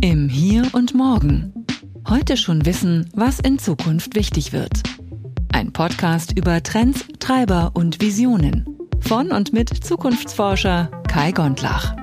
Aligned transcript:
Im 0.00 0.28
Hier 0.28 0.62
und 0.74 0.94
Morgen. 0.94 1.66
Heute 2.08 2.36
schon 2.36 2.64
wissen, 2.64 3.10
was 3.14 3.40
in 3.40 3.58
Zukunft 3.58 4.14
wichtig 4.14 4.52
wird. 4.52 4.70
Ein 5.52 5.72
Podcast 5.72 6.38
über 6.38 6.62
Trends, 6.62 7.04
Treiber 7.18 7.72
und 7.74 8.00
Visionen. 8.00 8.78
Von 9.00 9.32
und 9.32 9.52
mit 9.52 9.70
Zukunftsforscher 9.70 10.88
Kai 11.08 11.32
Gondlach. 11.32 11.96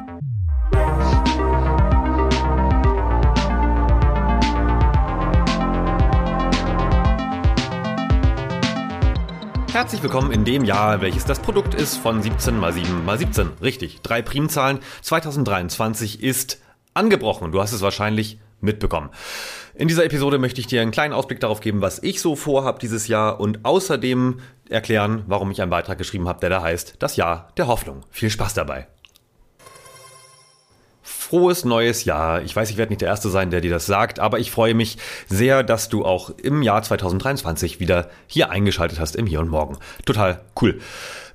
Herzlich 9.72 10.04
willkommen 10.04 10.32
in 10.32 10.44
dem 10.44 10.66
Jahr, 10.66 11.00
welches 11.00 11.24
das 11.24 11.40
Produkt 11.40 11.74
ist 11.74 11.96
von 11.96 12.22
17 12.22 12.60
mal 12.60 12.74
7 12.74 13.06
mal 13.06 13.18
17. 13.18 13.52
Richtig, 13.62 14.02
drei 14.02 14.22
Primzahlen. 14.22 14.80
2023 15.02 16.22
ist 16.22 16.60
angebrochen. 16.96 17.52
Du 17.52 17.62
hast 17.62 17.74
es 17.74 17.82
wahrscheinlich 17.82 18.40
mitbekommen. 18.62 19.12
In 19.76 19.88
dieser 19.88 20.06
Episode 20.06 20.40
möchte 20.40 20.62
ich 20.62 20.68
dir 20.68 20.82
einen 20.82 20.92
kleinen 20.92 21.14
Ausblick 21.14 21.40
darauf 21.40 21.60
geben, 21.60 21.82
was 21.82 22.02
ich 22.02 22.22
so 22.22 22.36
vorhabe 22.36 22.80
dieses 22.80 23.08
Jahr 23.08 23.40
und 23.40 23.64
außerdem 23.64 24.40
erklären, 24.70 25.24
warum 25.28 25.52
ich 25.52 25.62
einen 25.62 25.70
Beitrag 25.70 25.98
geschrieben 25.98 26.28
habe, 26.28 26.40
der 26.40 26.50
da 26.50 26.62
heißt 26.62 26.96
Das 27.00 27.18
Jahr 27.18 27.50
der 27.58 27.68
Hoffnung. 27.68 28.04
Viel 28.10 28.30
Spaß 28.30 28.54
dabei. 28.54 28.88
Frohes 31.04 31.66
neues 31.66 32.06
Jahr. 32.06 32.42
Ich 32.44 32.56
weiß, 32.56 32.70
ich 32.70 32.78
werde 32.78 32.92
nicht 32.92 33.02
der 33.02 33.10
Erste 33.10 33.30
sein, 33.30 33.50
der 33.50 33.60
dir 33.60 33.72
das 33.72 33.86
sagt, 33.86 34.20
aber 34.20 34.40
ich 34.40 34.52
freue 34.52 34.74
mich 34.74 34.98
sehr, 35.28 35.64
dass 35.64 35.90
du 35.90 36.06
auch 36.06 36.30
im 36.30 36.62
Jahr 36.62 36.82
2023 36.82 37.80
wieder 37.80 38.10
hier 38.28 38.52
eingeschaltet 38.52 39.00
hast 39.00 39.16
im 39.16 39.26
Hier 39.26 39.40
und 39.40 39.50
Morgen. 39.50 39.78
Total 40.06 40.42
cool. 40.62 40.80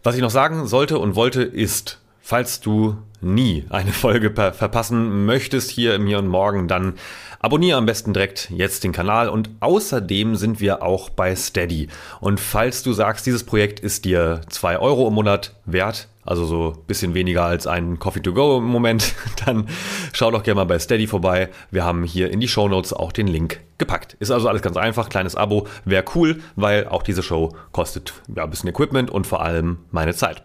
Was 0.02 0.14
ich 0.14 0.22
noch 0.22 0.30
sagen 0.30 0.66
sollte 0.66 0.98
und 0.98 1.16
wollte 1.16 1.42
ist, 1.42 2.00
falls 2.30 2.60
du 2.60 2.96
nie 3.20 3.64
eine 3.70 3.90
Folge 3.90 4.30
verpassen 4.30 5.26
möchtest 5.26 5.68
hier 5.68 5.96
im 5.96 6.06
Hier 6.06 6.20
und 6.20 6.28
Morgen, 6.28 6.68
dann 6.68 6.94
abonniere 7.40 7.76
am 7.76 7.86
besten 7.86 8.12
direkt 8.12 8.50
jetzt 8.50 8.84
den 8.84 8.92
Kanal 8.92 9.28
und 9.28 9.50
außerdem 9.58 10.36
sind 10.36 10.60
wir 10.60 10.80
auch 10.80 11.10
bei 11.10 11.34
Steady. 11.34 11.88
Und 12.20 12.38
falls 12.38 12.84
du 12.84 12.92
sagst, 12.92 13.26
dieses 13.26 13.42
Projekt 13.42 13.80
ist 13.80 14.04
dir 14.04 14.42
zwei 14.48 14.78
Euro 14.78 15.08
im 15.08 15.14
Monat 15.14 15.56
wert, 15.64 16.06
also 16.24 16.44
so 16.44 16.74
ein 16.76 16.86
bisschen 16.86 17.14
weniger 17.14 17.46
als 17.46 17.66
ein 17.66 17.98
Coffee 17.98 18.22
to 18.22 18.32
go 18.32 18.58
im 18.58 18.64
Moment, 18.66 19.12
dann 19.44 19.66
schau 20.12 20.30
doch 20.30 20.44
gerne 20.44 20.60
mal 20.60 20.66
bei 20.66 20.78
Steady 20.78 21.08
vorbei. 21.08 21.48
Wir 21.72 21.84
haben 21.84 22.04
hier 22.04 22.30
in 22.30 22.38
die 22.38 22.46
Show 22.46 22.68
Notes 22.68 22.92
auch 22.92 23.10
den 23.10 23.26
Link 23.26 23.58
gepackt. 23.76 24.14
Ist 24.20 24.30
also 24.30 24.48
alles 24.48 24.62
ganz 24.62 24.76
einfach, 24.76 25.08
kleines 25.08 25.34
Abo, 25.34 25.66
wäre 25.84 26.04
cool, 26.14 26.40
weil 26.54 26.86
auch 26.86 27.02
diese 27.02 27.24
Show 27.24 27.56
kostet 27.72 28.12
ja, 28.36 28.44
ein 28.44 28.50
bisschen 28.50 28.70
Equipment 28.70 29.10
und 29.10 29.26
vor 29.26 29.42
allem 29.42 29.78
meine 29.90 30.14
Zeit. 30.14 30.44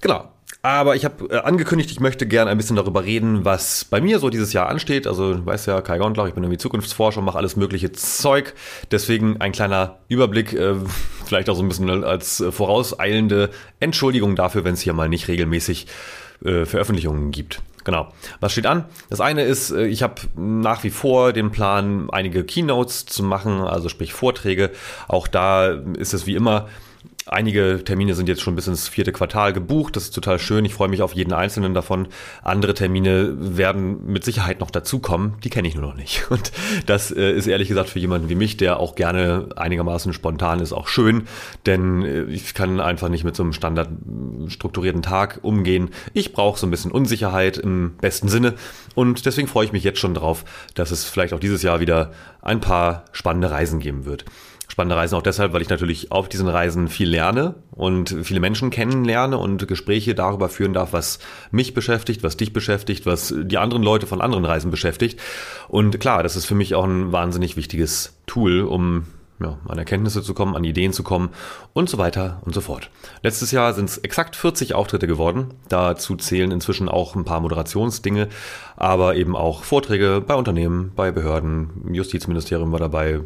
Genau, 0.00 0.28
aber 0.62 0.96
ich 0.96 1.04
habe 1.04 1.26
äh, 1.30 1.38
angekündigt, 1.38 1.90
ich 1.90 2.00
möchte 2.00 2.26
gerne 2.26 2.50
ein 2.50 2.56
bisschen 2.56 2.76
darüber 2.76 3.04
reden, 3.04 3.44
was 3.44 3.84
bei 3.84 4.00
mir 4.00 4.18
so 4.18 4.28
dieses 4.28 4.52
Jahr 4.52 4.68
ansteht. 4.68 5.06
Also, 5.06 5.34
du 5.34 5.46
weißt 5.46 5.68
ja, 5.68 5.80
Kai 5.80 5.98
Gondlach, 5.98 6.26
ich 6.26 6.34
bin 6.34 6.42
irgendwie 6.42 6.58
Zukunftsforscher, 6.58 7.22
mache 7.22 7.38
alles 7.38 7.56
mögliche 7.56 7.92
Zeug. 7.92 8.54
Deswegen 8.90 9.40
ein 9.40 9.52
kleiner 9.52 9.98
Überblick, 10.08 10.52
äh, 10.52 10.74
vielleicht 11.24 11.48
auch 11.48 11.54
so 11.54 11.62
ein 11.62 11.68
bisschen 11.68 12.04
als 12.04 12.40
äh, 12.40 12.50
vorauseilende 12.50 13.50
Entschuldigung 13.78 14.34
dafür, 14.34 14.64
wenn 14.64 14.74
es 14.74 14.80
hier 14.80 14.92
mal 14.92 15.08
nicht 15.08 15.28
regelmäßig 15.28 15.86
Veröffentlichungen 16.40 17.32
gibt. 17.32 17.62
Genau. 17.82 18.12
Was 18.38 18.52
steht 18.52 18.66
an? 18.66 18.84
Das 19.10 19.20
eine 19.20 19.42
ist, 19.42 19.72
ich 19.72 20.04
habe 20.04 20.22
nach 20.36 20.84
wie 20.84 20.90
vor 20.90 21.32
den 21.32 21.50
Plan, 21.50 22.08
einige 22.12 22.44
Keynotes 22.44 23.06
zu 23.06 23.24
machen, 23.24 23.62
also 23.62 23.88
sprich 23.88 24.12
Vorträge. 24.12 24.70
Auch 25.08 25.26
da 25.26 25.66
ist 25.66 26.14
es 26.14 26.28
wie 26.28 26.36
immer 26.36 26.68
Einige 27.30 27.84
Termine 27.84 28.14
sind 28.14 28.28
jetzt 28.28 28.40
schon 28.40 28.54
bis 28.54 28.66
ins 28.66 28.88
vierte 28.88 29.12
Quartal 29.12 29.52
gebucht. 29.52 29.96
Das 29.96 30.04
ist 30.04 30.14
total 30.14 30.38
schön. 30.38 30.64
Ich 30.64 30.74
freue 30.74 30.88
mich 30.88 31.02
auf 31.02 31.14
jeden 31.14 31.32
einzelnen 31.32 31.74
davon. 31.74 32.08
Andere 32.42 32.72
Termine 32.74 33.34
werden 33.38 34.06
mit 34.06 34.24
Sicherheit 34.24 34.60
noch 34.60 34.70
dazukommen. 34.70 35.34
Die 35.44 35.50
kenne 35.50 35.68
ich 35.68 35.74
nur 35.74 35.84
noch 35.84 35.94
nicht. 35.94 36.26
Und 36.30 36.52
das 36.86 37.10
äh, 37.10 37.32
ist 37.32 37.46
ehrlich 37.46 37.68
gesagt 37.68 37.90
für 37.90 37.98
jemanden 37.98 38.28
wie 38.28 38.34
mich, 38.34 38.56
der 38.56 38.80
auch 38.80 38.94
gerne 38.94 39.48
einigermaßen 39.56 40.12
spontan 40.12 40.60
ist, 40.60 40.72
auch 40.72 40.88
schön. 40.88 41.24
Denn 41.66 42.02
äh, 42.02 42.22
ich 42.24 42.54
kann 42.54 42.80
einfach 42.80 43.10
nicht 43.10 43.24
mit 43.24 43.36
so 43.36 43.42
einem 43.42 43.52
standard 43.52 43.90
strukturierten 44.46 45.02
Tag 45.02 45.40
umgehen. 45.42 45.90
Ich 46.14 46.32
brauche 46.32 46.58
so 46.58 46.66
ein 46.66 46.70
bisschen 46.70 46.92
Unsicherheit 46.92 47.58
im 47.58 47.96
besten 48.00 48.28
Sinne. 48.28 48.54
Und 48.94 49.26
deswegen 49.26 49.48
freue 49.48 49.66
ich 49.66 49.72
mich 49.72 49.84
jetzt 49.84 49.98
schon 49.98 50.14
drauf, 50.14 50.44
dass 50.74 50.90
es 50.90 51.04
vielleicht 51.04 51.34
auch 51.34 51.40
dieses 51.40 51.62
Jahr 51.62 51.80
wieder 51.80 52.12
ein 52.40 52.60
paar 52.60 53.04
spannende 53.12 53.50
Reisen 53.50 53.80
geben 53.80 54.06
wird 54.06 54.24
spannende 54.68 54.96
Reisen 54.96 55.16
auch 55.16 55.22
deshalb, 55.22 55.52
weil 55.52 55.62
ich 55.62 55.70
natürlich 55.70 56.12
auf 56.12 56.28
diesen 56.28 56.46
Reisen 56.46 56.88
viel 56.88 57.08
lerne 57.08 57.56
und 57.70 58.14
viele 58.22 58.40
Menschen 58.40 58.70
kennenlerne 58.70 59.38
und 59.38 59.66
Gespräche 59.66 60.14
darüber 60.14 60.48
führen 60.48 60.74
darf, 60.74 60.92
was 60.92 61.18
mich 61.50 61.74
beschäftigt, 61.74 62.22
was 62.22 62.36
dich 62.36 62.52
beschäftigt, 62.52 63.06
was 63.06 63.34
die 63.36 63.58
anderen 63.58 63.82
Leute 63.82 64.06
von 64.06 64.20
anderen 64.20 64.44
Reisen 64.44 64.70
beschäftigt. 64.70 65.20
Und 65.68 65.98
klar, 65.98 66.22
das 66.22 66.36
ist 66.36 66.44
für 66.44 66.54
mich 66.54 66.74
auch 66.74 66.84
ein 66.84 67.12
wahnsinnig 67.12 67.56
wichtiges 67.56 68.18
Tool, 68.26 68.60
um 68.60 69.06
ja, 69.40 69.58
an 69.68 69.78
Erkenntnisse 69.78 70.22
zu 70.22 70.34
kommen, 70.34 70.56
an 70.56 70.64
Ideen 70.64 70.92
zu 70.92 71.02
kommen 71.02 71.30
und 71.72 71.88
so 71.88 71.98
weiter 71.98 72.40
und 72.44 72.54
so 72.54 72.60
fort. 72.60 72.90
Letztes 73.22 73.52
Jahr 73.52 73.72
sind 73.72 73.88
es 73.88 73.98
exakt 73.98 74.36
40 74.36 74.74
Auftritte 74.74 75.06
geworden. 75.06 75.54
Dazu 75.68 76.16
zählen 76.16 76.50
inzwischen 76.50 76.88
auch 76.88 77.14
ein 77.14 77.24
paar 77.24 77.40
Moderationsdinge, 77.40 78.28
aber 78.76 79.16
eben 79.16 79.36
auch 79.36 79.64
Vorträge 79.64 80.22
bei 80.26 80.34
Unternehmen, 80.34 80.92
bei 80.94 81.12
Behörden, 81.12 81.92
Justizministerium 81.92 82.72
war 82.72 82.80
dabei, 82.80 83.20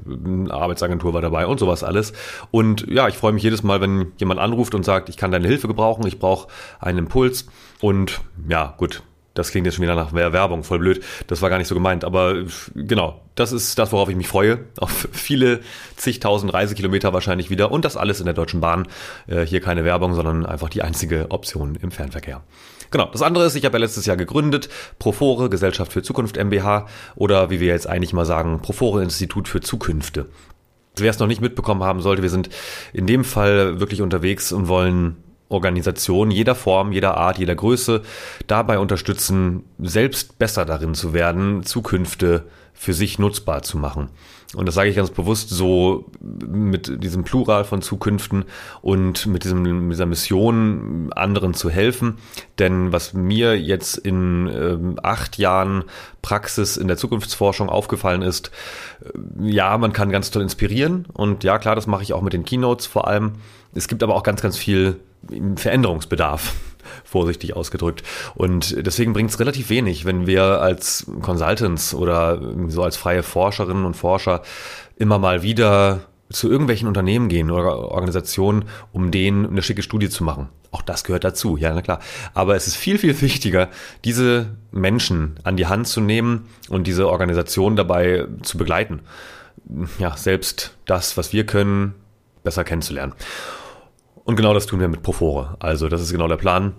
Arbeitsagentur 0.48 1.14
war 1.14 1.22
dabei 1.22 1.46
und 1.46 1.58
sowas 1.58 1.82
alles. 1.82 2.12
Und 2.50 2.86
ja, 2.88 3.08
ich 3.08 3.16
freue 3.16 3.32
mich 3.32 3.42
jedes 3.42 3.62
Mal, 3.62 3.80
wenn 3.80 4.12
jemand 4.18 4.40
anruft 4.40 4.74
und 4.74 4.84
sagt, 4.84 5.08
ich 5.08 5.16
kann 5.16 5.30
deine 5.30 5.48
Hilfe 5.48 5.68
gebrauchen, 5.68 6.06
ich 6.06 6.18
brauche 6.18 6.48
einen 6.80 6.98
Impuls. 6.98 7.46
Und 7.80 8.20
ja, 8.48 8.74
gut, 8.76 9.02
das 9.34 9.50
klingt 9.50 9.66
jetzt 9.66 9.76
schon 9.76 9.82
wieder 9.82 9.94
nach 9.94 10.12
Werbung, 10.12 10.62
voll 10.62 10.78
blöd. 10.78 11.02
Das 11.26 11.40
war 11.40 11.48
gar 11.48 11.58
nicht 11.58 11.68
so 11.68 11.74
gemeint. 11.74 12.04
Aber 12.04 12.44
genau, 12.74 13.22
das 13.34 13.52
ist 13.52 13.78
das, 13.78 13.92
worauf 13.92 14.08
ich 14.08 14.16
mich 14.16 14.28
freue. 14.28 14.66
Auf 14.78 15.08
viele 15.12 15.60
zigtausend 15.96 16.52
Reisekilometer 16.52 17.12
wahrscheinlich 17.12 17.48
wieder. 17.48 17.72
Und 17.72 17.84
das 17.84 17.96
alles 17.96 18.20
in 18.20 18.26
der 18.26 18.34
Deutschen 18.34 18.60
Bahn. 18.60 18.88
Äh, 19.26 19.46
hier 19.46 19.60
keine 19.60 19.84
Werbung, 19.84 20.14
sondern 20.14 20.44
einfach 20.44 20.68
die 20.68 20.82
einzige 20.82 21.30
Option 21.30 21.76
im 21.80 21.90
Fernverkehr. 21.90 22.42
Genau. 22.90 23.08
Das 23.10 23.22
andere 23.22 23.46
ist, 23.46 23.54
ich 23.54 23.64
habe 23.64 23.78
ja 23.78 23.80
letztes 23.80 24.04
Jahr 24.04 24.18
gegründet, 24.18 24.68
Profore, 24.98 25.48
Gesellschaft 25.48 25.92
für 25.92 26.02
Zukunft 26.02 26.36
MBH. 26.36 26.86
Oder 27.14 27.48
wie 27.48 27.60
wir 27.60 27.68
jetzt 27.68 27.88
eigentlich 27.88 28.12
mal 28.12 28.26
sagen, 28.26 28.60
Profore 28.60 29.02
Institut 29.02 29.48
für 29.48 29.60
Zukünfte. 29.60 30.26
Wer 30.96 31.10
es 31.10 31.18
noch 31.18 31.26
nicht 31.26 31.40
mitbekommen 31.40 31.82
haben 31.82 32.02
sollte, 32.02 32.20
wir 32.20 32.28
sind 32.28 32.50
in 32.92 33.06
dem 33.06 33.24
Fall 33.24 33.80
wirklich 33.80 34.02
unterwegs 34.02 34.52
und 34.52 34.68
wollen 34.68 35.16
Organisation 35.52 36.30
jeder 36.30 36.54
Form, 36.54 36.92
jeder 36.92 37.16
Art, 37.16 37.38
jeder 37.38 37.54
Größe 37.54 38.02
dabei 38.46 38.78
unterstützen, 38.78 39.64
selbst 39.78 40.38
besser 40.38 40.64
darin 40.64 40.94
zu 40.94 41.12
werden, 41.12 41.62
Zukünfte 41.62 42.44
für 42.72 42.94
sich 42.94 43.18
nutzbar 43.18 43.62
zu 43.62 43.78
machen. 43.78 44.08
Und 44.54 44.66
das 44.66 44.74
sage 44.74 44.90
ich 44.90 44.96
ganz 44.96 45.10
bewusst 45.10 45.48
so 45.48 46.10
mit 46.20 47.02
diesem 47.02 47.24
Plural 47.24 47.64
von 47.64 47.80
Zukünften 47.80 48.44
und 48.82 49.26
mit, 49.26 49.44
diesem, 49.44 49.62
mit 49.62 49.94
dieser 49.94 50.04
Mission, 50.04 51.10
anderen 51.14 51.54
zu 51.54 51.70
helfen. 51.70 52.18
Denn 52.58 52.92
was 52.92 53.14
mir 53.14 53.58
jetzt 53.58 53.96
in 53.96 54.48
äh, 54.48 55.00
acht 55.02 55.38
Jahren 55.38 55.84
Praxis 56.20 56.76
in 56.76 56.86
der 56.86 56.98
Zukunftsforschung 56.98 57.70
aufgefallen 57.70 58.20
ist, 58.20 58.50
äh, 59.02 59.48
ja, 59.50 59.78
man 59.78 59.94
kann 59.94 60.10
ganz 60.10 60.30
toll 60.30 60.42
inspirieren. 60.42 61.06
Und 61.14 61.44
ja, 61.44 61.58
klar, 61.58 61.74
das 61.74 61.86
mache 61.86 62.02
ich 62.02 62.12
auch 62.12 62.22
mit 62.22 62.34
den 62.34 62.44
Keynotes 62.44 62.86
vor 62.86 63.08
allem. 63.08 63.32
Es 63.74 63.88
gibt 63.88 64.02
aber 64.02 64.14
auch 64.14 64.22
ganz, 64.22 64.42
ganz 64.42 64.58
viel 64.58 65.00
Veränderungsbedarf 65.56 66.54
vorsichtig 67.04 67.54
ausgedrückt. 67.54 68.02
Und 68.34 68.84
deswegen 68.86 69.12
bringt 69.12 69.30
es 69.30 69.40
relativ 69.40 69.70
wenig, 69.70 70.04
wenn 70.04 70.26
wir 70.26 70.60
als 70.60 71.06
Consultants 71.20 71.94
oder 71.94 72.40
so 72.68 72.82
als 72.82 72.96
freie 72.96 73.22
Forscherinnen 73.22 73.84
und 73.84 73.94
Forscher 73.94 74.42
immer 74.96 75.18
mal 75.18 75.42
wieder 75.42 76.00
zu 76.30 76.50
irgendwelchen 76.50 76.88
Unternehmen 76.88 77.28
gehen 77.28 77.50
oder 77.50 77.76
Organisationen, 77.90 78.64
um 78.92 79.10
denen 79.10 79.46
eine 79.46 79.62
schicke 79.62 79.82
Studie 79.82 80.08
zu 80.08 80.24
machen. 80.24 80.48
Auch 80.70 80.82
das 80.82 81.04
gehört 81.04 81.24
dazu, 81.24 81.56
ja, 81.58 81.74
na 81.74 81.82
klar. 81.82 82.00
Aber 82.32 82.56
es 82.56 82.66
ist 82.66 82.76
viel, 82.76 82.98
viel 82.98 83.20
wichtiger, 83.20 83.68
diese 84.04 84.56
Menschen 84.70 85.38
an 85.44 85.56
die 85.56 85.66
Hand 85.66 85.86
zu 85.86 86.00
nehmen 86.00 86.48
und 86.70 86.86
diese 86.86 87.08
Organisation 87.08 87.76
dabei 87.76 88.26
zu 88.42 88.56
begleiten. 88.56 89.00
Ja, 89.98 90.16
selbst 90.16 90.74
das, 90.86 91.16
was 91.16 91.32
wir 91.32 91.44
können, 91.44 91.94
besser 92.42 92.64
kennenzulernen. 92.64 93.12
Und 94.24 94.36
genau 94.36 94.54
das 94.54 94.66
tun 94.66 94.80
wir 94.80 94.88
mit 94.88 95.02
Profore. 95.02 95.56
Also 95.58 95.88
das 95.88 96.00
ist 96.00 96.12
genau 96.12 96.28
der 96.28 96.36
Plan. 96.36 96.74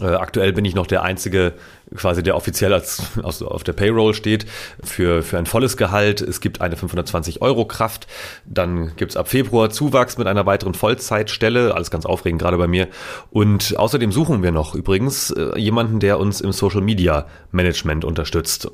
Äh, 0.00 0.14
aktuell 0.14 0.52
bin 0.52 0.64
ich 0.64 0.74
noch 0.74 0.86
der 0.86 1.02
Einzige, 1.02 1.54
quasi 1.94 2.22
der 2.22 2.36
offiziell 2.36 2.72
als, 2.72 3.02
als, 3.22 3.42
auf 3.42 3.64
der 3.64 3.72
Payroll 3.72 4.14
steht, 4.14 4.46
für, 4.82 5.22
für 5.22 5.38
ein 5.38 5.46
volles 5.46 5.76
Gehalt. 5.76 6.20
Es 6.20 6.40
gibt 6.40 6.60
eine 6.60 6.76
520 6.76 7.42
Euro 7.42 7.64
Kraft. 7.64 8.06
Dann 8.44 8.94
gibt's 8.96 9.16
ab 9.16 9.28
Februar 9.28 9.70
Zuwachs 9.70 10.18
mit 10.18 10.26
einer 10.26 10.46
weiteren 10.46 10.74
Vollzeitstelle. 10.74 11.74
Alles 11.74 11.90
ganz 11.90 12.06
aufregend 12.06 12.40
gerade 12.40 12.58
bei 12.58 12.68
mir. 12.68 12.88
Und 13.30 13.76
außerdem 13.76 14.12
suchen 14.12 14.42
wir 14.42 14.52
noch 14.52 14.74
übrigens 14.74 15.30
äh, 15.30 15.58
jemanden, 15.58 16.00
der 16.00 16.20
uns 16.20 16.40
im 16.40 16.52
Social 16.52 16.82
Media 16.82 17.26
Management 17.50 18.04
unterstützt. 18.04 18.70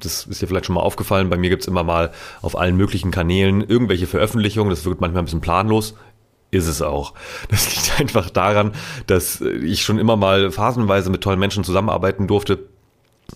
Das 0.00 0.26
ist 0.26 0.42
dir 0.42 0.48
vielleicht 0.48 0.66
schon 0.66 0.74
mal 0.74 0.80
aufgefallen. 0.80 1.30
Bei 1.30 1.36
mir 1.36 1.50
gibt's 1.50 1.68
immer 1.68 1.84
mal 1.84 2.10
auf 2.42 2.58
allen 2.58 2.76
möglichen 2.76 3.10
Kanälen 3.10 3.62
irgendwelche 3.62 4.06
Veröffentlichungen. 4.06 4.70
Das 4.70 4.84
wird 4.84 5.00
manchmal 5.00 5.22
ein 5.22 5.26
bisschen 5.26 5.40
planlos 5.40 5.94
ist 6.50 6.66
es 6.66 6.82
auch. 6.82 7.14
Das 7.48 7.74
liegt 7.74 7.92
einfach 8.00 8.30
daran, 8.30 8.72
dass 9.06 9.40
ich 9.40 9.82
schon 9.82 9.98
immer 9.98 10.16
mal 10.16 10.50
phasenweise 10.50 11.10
mit 11.10 11.22
tollen 11.22 11.38
Menschen 11.38 11.64
zusammenarbeiten 11.64 12.26
durfte 12.26 12.58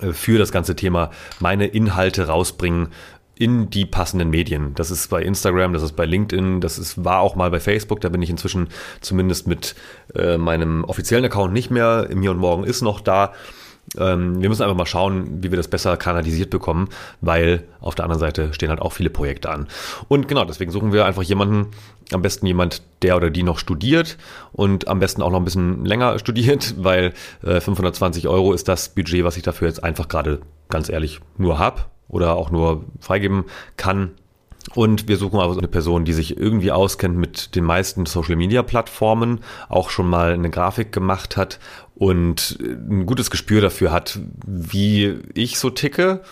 äh, 0.01 0.13
für 0.13 0.39
das 0.39 0.53
ganze 0.53 0.77
Thema 0.77 1.11
meine 1.41 1.67
Inhalte 1.67 2.27
rausbringen 2.27 2.89
in 3.37 3.69
die 3.69 3.85
passenden 3.85 4.31
Medien. 4.31 4.75
Das 4.75 4.91
ist 4.91 5.09
bei 5.09 5.23
Instagram, 5.23 5.73
das 5.73 5.83
ist 5.83 5.97
bei 5.97 6.07
LinkedIn, 6.07 6.61
das 6.61 6.79
ist, 6.79 7.05
war 7.05 7.21
auch 7.21 7.35
mal 7.35 7.51
bei 7.51 7.59
Facebook. 7.59 8.01
Da 8.01 8.09
bin 8.09 8.23
ich 8.23 8.31
inzwischen 8.31 8.69
zumindest 9.01 9.47
mit 9.47 9.75
äh, 10.15 10.39
meinem 10.39 10.85
offiziellen 10.85 11.25
Account 11.25 11.53
nicht 11.53 11.71
mehr. 11.71 12.09
Im 12.11 12.23
Hier 12.23 12.31
und 12.31 12.39
Morgen 12.39 12.65
ist 12.65 12.83
noch 12.83 13.01
da. 13.01 13.33
Ähm, 13.99 14.41
wir 14.41 14.49
müssen 14.49 14.63
einfach 14.63 14.77
mal 14.77 14.87
schauen, 14.87 15.43
wie 15.43 15.51
wir 15.51 15.57
das 15.57 15.69
besser 15.69 15.97
kanalisiert 15.97 16.51
bekommen, 16.51 16.89
weil 17.21 17.65
auf 17.81 17.95
der 17.95 18.05
anderen 18.05 18.21
Seite 18.21 18.53
stehen 18.53 18.71
halt 18.71 18.81
auch 18.81 18.93
viele 18.93 19.11
Projekte 19.11 19.51
an. 19.51 19.69
Und 20.09 20.29
genau, 20.29 20.45
deswegen 20.45 20.71
suchen 20.71 20.93
wir 20.93 21.05
einfach 21.05 21.23
jemanden, 21.23 21.69
am 22.13 22.23
besten 22.23 22.47
jemand, 22.47 22.83
der 23.03 23.17
oder 23.17 23.31
die 23.31 23.43
noch 23.43 23.59
studiert 23.59 24.19
und 24.53 24.89
am 24.89 24.99
besten 24.99 25.23
auch 25.23 25.31
noch 25.31 25.39
ein 25.39 25.45
bisschen 25.45 25.85
länger 25.85 26.19
studiert, 26.21 26.75
weil 26.79 27.13
äh, 27.43 27.61
520 27.61 28.29
Euro 28.29 28.53
ist 28.53 28.69
das 28.69 28.91
Budget, 28.91 29.25
was 29.25 29.37
ich 29.37 29.43
dafür 29.43 29.69
jetzt 29.69 29.83
einfach 29.83 30.09
gerade 30.09 30.41
ganz 30.69 30.89
ehrlich 30.89 31.21
nur 31.39 31.59
habe 31.59 31.83
oder 32.09 32.37
auch 32.37 32.51
nur 32.51 32.85
freigeben 33.01 33.45
kann. 33.77 34.13
Und 34.75 35.09
wir 35.09 35.19
suchen 35.19 35.41
also 35.41 35.59
eine 35.59 35.69
Person, 35.69 36.05
die 36.05 36.15
sich 36.15 36.37
irgendwie 36.39 36.73
auskennt 36.73 37.17
mit 37.17 37.55
den 37.55 37.65
meisten 37.65 38.07
Social-Media-Plattformen, 38.07 39.41
auch 39.69 39.91
schon 39.91 40.09
mal 40.09 40.33
eine 40.33 40.51
Grafik 40.51 40.91
gemacht 40.91 41.37
hat 41.37 41.59
und 41.95 42.59
ein 42.61 43.07
gutes 43.07 43.31
Gespür 43.31 43.61
dafür 43.61 43.93
hat, 43.93 44.19
wie 44.47 45.19
ich 45.35 45.59
so 45.59 45.71
ticke 45.71 46.23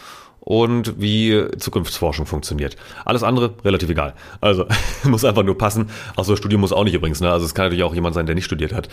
und 0.45 1.01
wie 1.01 1.47
Zukunftsforschung 1.57 2.27
funktioniert. 2.27 2.77
Alles 3.05 3.23
andere 3.23 3.55
relativ 3.65 3.89
egal. 3.91 4.15
Also 4.41 4.67
muss 5.05 5.25
einfach 5.25 5.45
nur 5.45 5.57
passen. 5.57 5.91
Auch 6.17 6.25
so 6.25 6.35
Studium 6.35 6.61
muss 6.61 6.73
auch 6.73 6.83
nicht 6.83 6.95
übrigens. 6.95 7.21
Ne? 7.21 7.31
Also 7.31 7.47
es 7.47 7.55
kann 7.55 7.67
natürlich 7.67 7.85
auch 7.85 7.95
jemand 7.95 8.17
sein, 8.17 8.27
der 8.27 8.35
nicht 8.35 8.45
studiert 8.45 8.73
hat. 8.73 8.89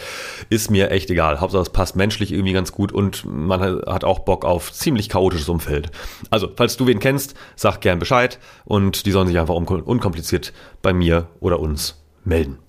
Ist 0.50 0.70
mir 0.70 0.92
echt 0.92 1.10
egal. 1.10 1.42
Hauptsache 1.42 1.64
es 1.64 1.72
passt 1.72 1.96
menschlich 1.96 2.32
irgendwie 2.32 2.54
ganz 2.54 2.72
gut 2.72 2.92
und 2.92 3.26
man 3.26 3.62
hat 3.62 4.04
auch 4.04 4.20
Bock 4.20 4.46
auf 4.46 4.72
ziemlich 4.72 5.10
chaotisches 5.10 5.50
Umfeld. 5.50 5.90
Also 6.30 6.52
falls 6.56 6.78
du 6.78 6.86
wen 6.86 7.00
kennst, 7.00 7.36
sag 7.56 7.82
gern 7.82 7.98
Bescheid 7.98 8.38
und 8.66 9.08
die 9.08 9.12
sollen 9.12 9.28
sich 9.28 9.40
einfach 9.40 9.56
unkompliziert 9.56 10.54
bei 10.84 10.94
mir 10.94 11.28
oder 11.40 11.60
uns 11.60 12.00
melden. 12.24 12.60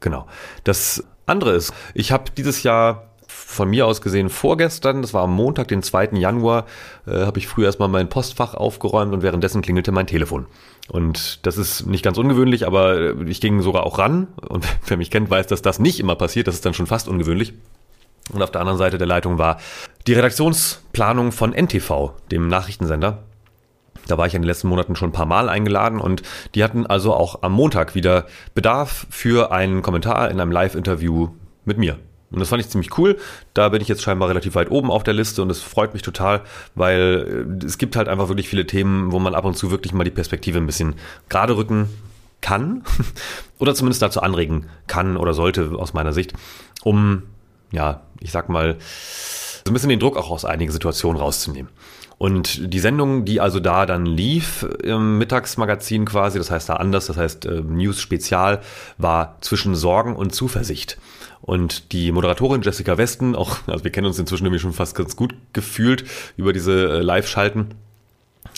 Genau. 0.00 0.26
Das 0.64 1.02
andere 1.24 1.52
ist, 1.52 1.72
ich 1.94 2.12
habe 2.12 2.30
dieses 2.36 2.62
Jahr 2.62 3.07
von 3.58 3.68
mir 3.68 3.86
aus 3.86 4.00
gesehen 4.00 4.30
vorgestern, 4.30 5.02
das 5.02 5.12
war 5.12 5.24
am 5.24 5.34
Montag, 5.34 5.66
den 5.68 5.82
2. 5.82 6.10
Januar, 6.12 6.64
äh, 7.06 7.26
habe 7.26 7.38
ich 7.38 7.48
früh 7.48 7.64
erstmal 7.64 7.88
mein 7.88 8.08
Postfach 8.08 8.54
aufgeräumt 8.54 9.12
und 9.12 9.22
währenddessen 9.22 9.62
klingelte 9.62 9.90
mein 9.90 10.06
Telefon. 10.06 10.46
Und 10.88 11.44
das 11.44 11.58
ist 11.58 11.84
nicht 11.86 12.04
ganz 12.04 12.18
ungewöhnlich, 12.18 12.66
aber 12.66 13.20
ich 13.26 13.40
ging 13.40 13.60
sogar 13.60 13.84
auch 13.84 13.98
ran. 13.98 14.28
Und 14.48 14.64
wer 14.86 14.96
mich 14.96 15.10
kennt, 15.10 15.28
weiß, 15.28 15.48
dass 15.48 15.60
das 15.60 15.80
nicht 15.80 15.98
immer 15.98 16.14
passiert. 16.14 16.46
Das 16.46 16.54
ist 16.54 16.64
dann 16.64 16.72
schon 16.72 16.86
fast 16.86 17.08
ungewöhnlich. 17.08 17.52
Und 18.32 18.42
auf 18.42 18.52
der 18.52 18.60
anderen 18.60 18.78
Seite 18.78 18.96
der 18.96 19.08
Leitung 19.08 19.38
war 19.38 19.58
die 20.06 20.12
Redaktionsplanung 20.12 21.32
von 21.32 21.52
NTV, 21.52 22.12
dem 22.30 22.46
Nachrichtensender. 22.46 23.24
Da 24.06 24.18
war 24.18 24.26
ich 24.26 24.34
in 24.34 24.42
den 24.42 24.46
letzten 24.46 24.68
Monaten 24.68 24.94
schon 24.94 25.10
ein 25.10 25.12
paar 25.12 25.26
Mal 25.26 25.48
eingeladen 25.48 26.00
und 26.00 26.22
die 26.54 26.62
hatten 26.62 26.86
also 26.86 27.12
auch 27.12 27.42
am 27.42 27.52
Montag 27.52 27.96
wieder 27.96 28.26
Bedarf 28.54 29.06
für 29.10 29.50
einen 29.50 29.82
Kommentar 29.82 30.30
in 30.30 30.40
einem 30.40 30.52
Live-Interview 30.52 31.30
mit 31.64 31.76
mir. 31.76 31.98
Und 32.30 32.40
das 32.40 32.50
fand 32.50 32.60
ich 32.60 32.68
ziemlich 32.68 32.96
cool. 32.98 33.16
Da 33.54 33.70
bin 33.70 33.80
ich 33.80 33.88
jetzt 33.88 34.02
scheinbar 34.02 34.28
relativ 34.28 34.54
weit 34.54 34.70
oben 34.70 34.90
auf 34.90 35.02
der 35.02 35.14
Liste 35.14 35.40
und 35.42 35.50
es 35.50 35.62
freut 35.62 35.94
mich 35.94 36.02
total, 36.02 36.42
weil 36.74 37.56
äh, 37.62 37.64
es 37.64 37.78
gibt 37.78 37.96
halt 37.96 38.08
einfach 38.08 38.28
wirklich 38.28 38.48
viele 38.48 38.66
Themen, 38.66 39.12
wo 39.12 39.18
man 39.18 39.34
ab 39.34 39.44
und 39.44 39.56
zu 39.56 39.70
wirklich 39.70 39.92
mal 39.92 40.04
die 40.04 40.10
Perspektive 40.10 40.58
ein 40.58 40.66
bisschen 40.66 40.94
gerade 41.28 41.56
rücken 41.56 41.88
kann 42.40 42.84
oder 43.58 43.74
zumindest 43.74 44.02
dazu 44.02 44.20
anregen 44.20 44.66
kann 44.86 45.16
oder 45.16 45.34
sollte 45.34 45.72
aus 45.76 45.94
meiner 45.94 46.12
Sicht, 46.12 46.34
um, 46.82 47.22
ja, 47.72 48.02
ich 48.20 48.30
sag 48.30 48.48
mal, 48.48 48.76
so 49.64 49.70
ein 49.70 49.74
bisschen 49.74 49.90
den 49.90 50.00
Druck 50.00 50.16
auch 50.16 50.30
aus 50.30 50.44
einigen 50.44 50.72
Situationen 50.72 51.20
rauszunehmen. 51.20 51.70
Und 52.18 52.74
die 52.74 52.80
Sendung, 52.80 53.24
die 53.24 53.40
also 53.40 53.60
da 53.60 53.86
dann 53.86 54.04
lief 54.04 54.66
im 54.82 55.18
Mittagsmagazin 55.18 56.04
quasi, 56.04 56.38
das 56.38 56.50
heißt 56.50 56.68
da 56.68 56.74
anders, 56.74 57.06
das 57.06 57.16
heißt 57.16 57.46
äh, 57.46 57.60
News 57.60 58.00
Spezial, 58.00 58.60
war 58.98 59.36
zwischen 59.40 59.76
Sorgen 59.76 60.16
und 60.16 60.34
Zuversicht. 60.34 60.98
Und 61.40 61.92
die 61.92 62.12
Moderatorin 62.12 62.62
Jessica 62.62 62.98
Westen, 62.98 63.34
auch, 63.34 63.58
also 63.66 63.84
wir 63.84 63.92
kennen 63.92 64.06
uns 64.06 64.18
inzwischen 64.18 64.44
nämlich 64.44 64.62
schon 64.62 64.72
fast 64.72 64.94
ganz 64.94 65.16
gut 65.16 65.34
gefühlt 65.52 66.04
über 66.36 66.52
diese 66.52 66.98
äh, 66.98 67.00
Live-Schalten. 67.00 67.74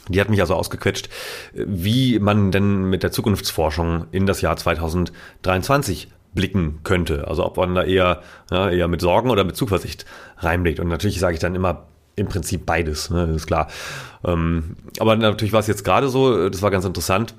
Die 0.09 0.21
hat 0.21 0.29
mich 0.29 0.41
also 0.41 0.55
ausgequetscht, 0.55 1.09
wie 1.55 2.19
man 2.19 2.51
denn 2.51 2.85
mit 2.85 3.03
der 3.03 3.13
Zukunftsforschung 3.13 4.07
in 4.11 4.27
das 4.27 4.41
Jahr 4.41 4.57
2023 4.57 6.09
blicken 6.35 6.81
könnte. 6.83 7.29
Also 7.29 7.45
ob 7.45 7.57
man 7.57 7.75
da 7.75 7.85
eher, 7.85 8.23
ja, 8.51 8.71
eher 8.71 8.89
mit 8.89 9.01
Sorgen 9.01 9.31
oder 9.31 9.45
mit 9.45 9.57
Zuversicht 9.57 10.07
reinblickt. 10.39 10.81
Und 10.81 10.89
natürlich 10.89 11.21
sage 11.21 11.35
ich 11.35 11.41
dann 11.41 11.55
immer 11.55 11.87
im 12.17 12.29
Prinzip 12.29 12.67
beides, 12.67 13.11
ne, 13.11 13.25
ist 13.35 13.47
klar. 13.47 13.69
Ähm, 14.25 14.77
aber 14.99 15.17
natürlich 15.17 15.53
war 15.53 15.61
es 15.61 15.67
jetzt 15.67 15.85
gerade 15.85 16.09
so, 16.09 16.49
das 16.49 16.63
war 16.63 16.71
ganz 16.71 16.85
interessant, 16.85 17.35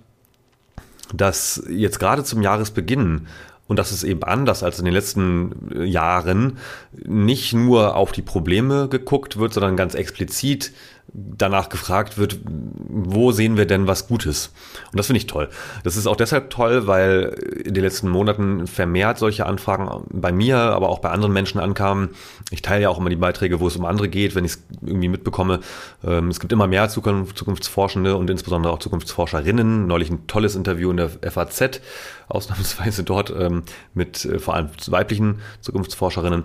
dass 1.14 1.64
jetzt 1.70 2.00
gerade 2.00 2.24
zum 2.24 2.42
Jahresbeginn 2.42 3.28
und 3.72 3.78
das 3.78 3.94
ist 3.94 4.04
eben 4.04 4.22
anders 4.24 4.64
als 4.64 4.80
in 4.80 4.84
den 4.84 4.94
letzten 4.94 5.86
Jahren, 5.86 6.58
nicht 6.92 7.54
nur 7.54 7.96
auf 7.96 8.12
die 8.12 8.22
Probleme 8.22 8.90
geguckt 8.90 9.38
wird, 9.38 9.54
sondern 9.54 9.78
ganz 9.78 9.96
explizit 9.96 10.74
danach 11.14 11.70
gefragt 11.70 12.18
wird, 12.18 12.40
wo 12.46 13.32
sehen 13.32 13.58
wir 13.58 13.66
denn 13.66 13.88
was 13.88 14.08
Gutes? 14.08 14.54
Und 14.92 14.98
das 14.98 15.08
finde 15.08 15.18
ich 15.18 15.28
toll. 15.28 15.50
Das 15.84 15.98
ist 15.98 16.08
auch 16.08 16.16
deshalb 16.16 16.50
toll, 16.50 16.88
weil 16.88 17.36
in 17.66 17.74
den 17.74 17.84
letzten 17.84 18.08
Monaten 18.10 18.68
vermehrt 18.68 19.18
solche 19.18 19.46
Anfragen 19.46 20.06
bei 20.10 20.32
mir, 20.32 20.58
aber 20.58 20.90
auch 20.90 21.00
bei 21.00 21.10
anderen 21.10 21.34
Menschen 21.34 21.60
ankamen. 21.60 22.10
Ich 22.50 22.62
teile 22.62 22.84
ja 22.84 22.90
auch 22.90 22.98
immer 22.98 23.10
die 23.10 23.18
Beiträge, 23.18 23.60
wo 23.60 23.68
es 23.68 23.76
um 23.76 23.86
andere 23.86 24.08
geht, 24.08 24.36
wenn 24.36 24.46
ich 24.46 24.54
es 24.54 24.64
irgendwie 24.82 25.10
mitbekomme. 25.10 25.60
Ähm, 26.04 26.30
es 26.30 26.40
gibt 26.40 26.54
immer 26.54 26.68
mehr 26.68 26.88
Zukunftsforschende 26.88 28.16
und 28.16 28.30
insbesondere 28.30 28.72
auch 28.72 28.80
Zukunftsforscherinnen. 28.80 29.88
Neulich 29.88 30.10
ein 30.10 30.28
tolles 30.28 30.56
Interview 30.56 30.92
in 30.92 30.98
der 30.98 31.10
FAZ, 31.10 31.82
ausnahmsweise 32.30 33.04
dort 33.04 33.34
ähm, 33.38 33.64
mit 33.94 34.24
äh, 34.24 34.40
vor 34.40 34.56
allem 34.56 34.70
weiblichen 34.88 35.42
Zukunftsforscherinnen. 35.60 36.44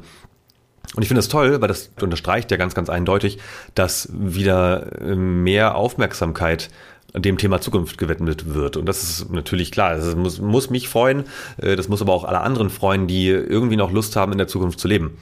Und 0.94 1.03
ich 1.03 1.09
finde 1.09 1.21
es 1.21 1.29
toll, 1.29 1.61
weil 1.61 1.69
das 1.69 1.91
unterstreicht 2.00 2.50
ja 2.50 2.56
ganz, 2.56 2.75
ganz 2.75 2.88
eindeutig, 2.88 3.38
dass 3.75 4.09
wieder 4.12 5.00
äh, 5.00 5.15
mehr 5.15 5.75
Aufmerksamkeit 5.75 6.71
dem 7.15 7.38
Thema 7.38 7.61
Zukunft 7.61 7.99
gewidmet 7.99 8.55
wird. 8.55 8.77
Und 8.77 8.87
das 8.87 9.03
ist 9.03 9.31
natürlich 9.31 9.73
klar. 9.73 9.97
Das 9.97 10.15
muss, 10.17 10.41
muss 10.41 10.71
mich 10.71 10.88
freuen. 10.88 11.25
Äh, 11.59 11.77
das 11.77 11.88
muss 11.88 12.03
aber 12.03 12.12
auch 12.12 12.25
alle 12.25 12.41
anderen 12.41 12.71
freuen, 12.71 13.06
die 13.06 13.29
irgendwie 13.29 13.77
noch 13.77 13.91
Lust 13.91 14.17
haben, 14.17 14.33
in 14.33 14.38
der 14.38 14.49
Zukunft 14.49 14.81
zu 14.81 14.88
leben. 14.88 15.17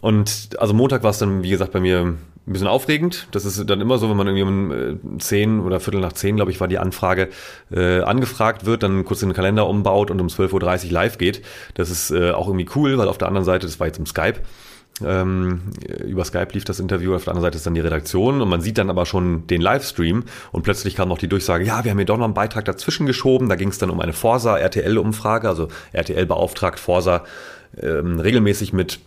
Und 0.00 0.50
also 0.58 0.74
Montag 0.74 1.02
war 1.02 1.10
es 1.10 1.18
dann, 1.18 1.42
wie 1.42 1.50
gesagt, 1.50 1.72
bei 1.72 1.80
mir 1.80 2.16
ein 2.46 2.52
bisschen 2.52 2.68
aufregend. 2.68 3.28
Das 3.32 3.44
ist 3.44 3.68
dann 3.68 3.80
immer 3.80 3.98
so, 3.98 4.08
wenn 4.08 4.16
man 4.16 4.26
irgendwie 4.26 4.98
um 5.02 5.20
10 5.20 5.58
äh, 5.58 5.62
oder 5.62 5.80
Viertel 5.80 6.00
nach 6.00 6.12
10, 6.12 6.36
glaube 6.36 6.50
ich, 6.50 6.60
war 6.60 6.68
die 6.68 6.78
Anfrage, 6.78 7.28
äh, 7.70 8.00
angefragt 8.00 8.64
wird, 8.64 8.82
dann 8.82 9.04
kurz 9.04 9.20
den 9.20 9.32
Kalender 9.32 9.68
umbaut 9.68 10.10
und 10.10 10.20
um 10.20 10.28
12.30 10.28 10.86
Uhr 10.86 10.92
live 10.92 11.18
geht. 11.18 11.42
Das 11.74 11.90
ist 11.90 12.10
äh, 12.10 12.32
auch 12.32 12.48
irgendwie 12.48 12.68
cool, 12.74 12.98
weil 12.98 13.08
auf 13.08 13.18
der 13.18 13.28
anderen 13.28 13.44
Seite, 13.44 13.66
das 13.66 13.78
war 13.78 13.86
jetzt 13.86 13.98
im 13.98 14.06
Skype, 14.06 14.40
ähm, 15.04 15.62
über 16.04 16.24
Skype 16.24 16.48
lief 16.52 16.64
das 16.64 16.80
Interview, 16.80 17.14
auf 17.14 17.24
der 17.24 17.32
anderen 17.32 17.46
Seite 17.46 17.56
ist 17.56 17.66
dann 17.66 17.74
die 17.74 17.80
Redaktion 17.80 18.42
und 18.42 18.48
man 18.48 18.60
sieht 18.60 18.78
dann 18.78 18.90
aber 18.90 19.06
schon 19.06 19.46
den 19.46 19.60
Livestream 19.60 20.24
und 20.52 20.62
plötzlich 20.62 20.94
kam 20.94 21.08
noch 21.08 21.18
die 21.18 21.28
Durchsage, 21.28 21.64
ja, 21.64 21.84
wir 21.84 21.90
haben 21.90 21.98
hier 21.98 22.06
doch 22.06 22.18
noch 22.18 22.24
einen 22.24 22.34
Beitrag 22.34 22.64
dazwischen 22.64 23.06
geschoben. 23.06 23.48
Da 23.48 23.56
ging 23.56 23.68
es 23.68 23.78
dann 23.78 23.90
um 23.90 24.00
eine 24.00 24.12
Forsa-RTL-Umfrage, 24.12 25.48
also 25.48 25.68
RTL 25.92 26.26
beauftragt 26.26 26.78
Forsa 26.78 27.24
ähm, 27.80 28.20
regelmäßig 28.20 28.72
mit 28.72 29.00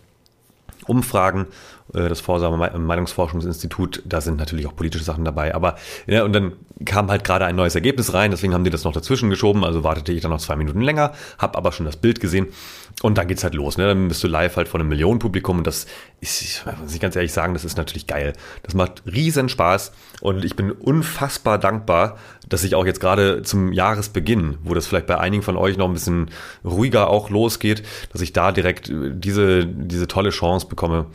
Umfragen, 0.86 1.46
das 1.94 2.20
Vorsamer 2.20 2.78
Meinungsforschungsinstitut, 2.78 4.02
da 4.04 4.20
sind 4.20 4.38
natürlich 4.38 4.66
auch 4.66 4.76
politische 4.76 5.04
Sachen 5.04 5.24
dabei, 5.24 5.54
aber 5.54 5.76
ja, 6.06 6.24
und 6.24 6.32
dann 6.32 6.52
kam 6.84 7.10
halt 7.10 7.24
gerade 7.24 7.44
ein 7.46 7.56
neues 7.56 7.74
Ergebnis 7.74 8.12
rein, 8.12 8.30
deswegen 8.30 8.52
haben 8.52 8.64
die 8.64 8.70
das 8.70 8.84
noch 8.84 8.92
dazwischen 8.92 9.30
geschoben, 9.30 9.64
also 9.64 9.84
wartete 9.84 10.12
ich 10.12 10.20
dann 10.20 10.30
noch 10.30 10.40
zwei 10.40 10.56
Minuten 10.56 10.80
länger, 10.80 11.12
habe 11.38 11.56
aber 11.56 11.72
schon 11.72 11.86
das 11.86 11.96
Bild 11.96 12.20
gesehen 12.20 12.48
und 13.02 13.18
dann 13.18 13.28
geht's 13.28 13.44
halt 13.44 13.54
los, 13.54 13.78
ne? 13.78 13.86
dann 13.86 14.08
bist 14.08 14.22
du 14.22 14.28
live 14.28 14.56
halt 14.56 14.68
vor 14.68 14.80
einem 14.80 14.88
Millionenpublikum 14.88 15.58
und 15.58 15.66
das 15.66 15.86
ist, 16.20 16.42
ich 16.42 16.62
muss 16.80 16.94
ich 16.94 17.00
ganz 17.00 17.16
ehrlich 17.16 17.32
sagen, 17.32 17.54
das 17.54 17.64
ist 17.64 17.76
natürlich 17.76 18.06
geil. 18.06 18.32
Das 18.62 18.74
macht 18.74 19.02
riesen 19.06 19.48
Spaß 19.48 19.92
und 20.20 20.44
ich 20.44 20.56
bin 20.56 20.70
unfassbar 20.72 21.58
dankbar, 21.58 22.18
dass 22.48 22.64
ich 22.64 22.74
auch 22.74 22.86
jetzt 22.86 23.00
gerade 23.00 23.42
zum 23.42 23.72
Jahresbeginn, 23.72 24.58
wo 24.62 24.74
das 24.74 24.86
vielleicht 24.86 25.06
bei 25.06 25.18
einigen 25.18 25.42
von 25.42 25.56
euch 25.56 25.76
noch 25.76 25.86
ein 25.86 25.94
bisschen 25.94 26.30
ruhiger 26.64 27.08
auch 27.08 27.30
losgeht, 27.30 27.82
dass 28.12 28.20
ich 28.20 28.32
da 28.32 28.52
direkt 28.52 28.90
diese, 28.90 29.66
diese 29.66 30.08
tolle 30.08 30.30
Chance 30.30 30.66
bekomme, 30.68 31.06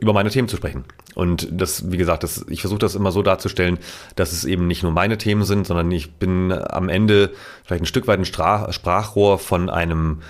über 0.00 0.12
meine 0.12 0.30
Themen 0.30 0.48
zu 0.48 0.56
sprechen. 0.56 0.84
Und 1.14 1.48
das, 1.50 1.90
wie 1.90 1.96
gesagt, 1.96 2.22
das, 2.22 2.44
ich 2.48 2.60
versuche 2.60 2.78
das 2.78 2.94
immer 2.94 3.12
so 3.12 3.22
darzustellen, 3.22 3.78
dass 4.16 4.32
es 4.32 4.44
eben 4.44 4.66
nicht 4.66 4.82
nur 4.82 4.92
meine 4.92 5.18
Themen 5.18 5.44
sind, 5.44 5.66
sondern 5.66 5.90
ich 5.90 6.12
bin 6.12 6.52
am 6.52 6.88
Ende 6.88 7.32
vielleicht 7.64 7.82
ein 7.82 7.86
Stück 7.86 8.06
weit 8.06 8.18
ein 8.18 8.24
Sprach, 8.24 8.72
Sprachrohr 8.72 9.38
von 9.38 9.70
einem, 9.70 10.22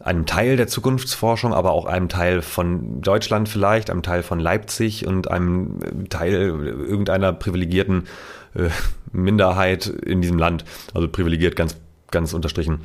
einem 0.00 0.26
Teil 0.26 0.56
der 0.56 0.66
Zukunftsforschung, 0.66 1.54
aber 1.54 1.72
auch 1.72 1.86
einem 1.86 2.08
Teil 2.08 2.42
von 2.42 3.00
Deutschland 3.00 3.48
vielleicht, 3.48 3.90
einem 3.90 4.02
Teil 4.02 4.22
von 4.22 4.40
Leipzig 4.40 5.06
und 5.06 5.30
einem 5.30 6.08
Teil 6.08 6.32
irgendeiner 6.32 7.32
privilegierten 7.32 8.06
äh, 8.54 8.68
Minderheit 9.12 9.86
in 9.86 10.20
diesem 10.20 10.38
Land. 10.38 10.64
Also 10.92 11.08
privilegiert 11.08 11.56
ganz 11.56 11.76
ganz 12.14 12.32
unterstrichen, 12.32 12.80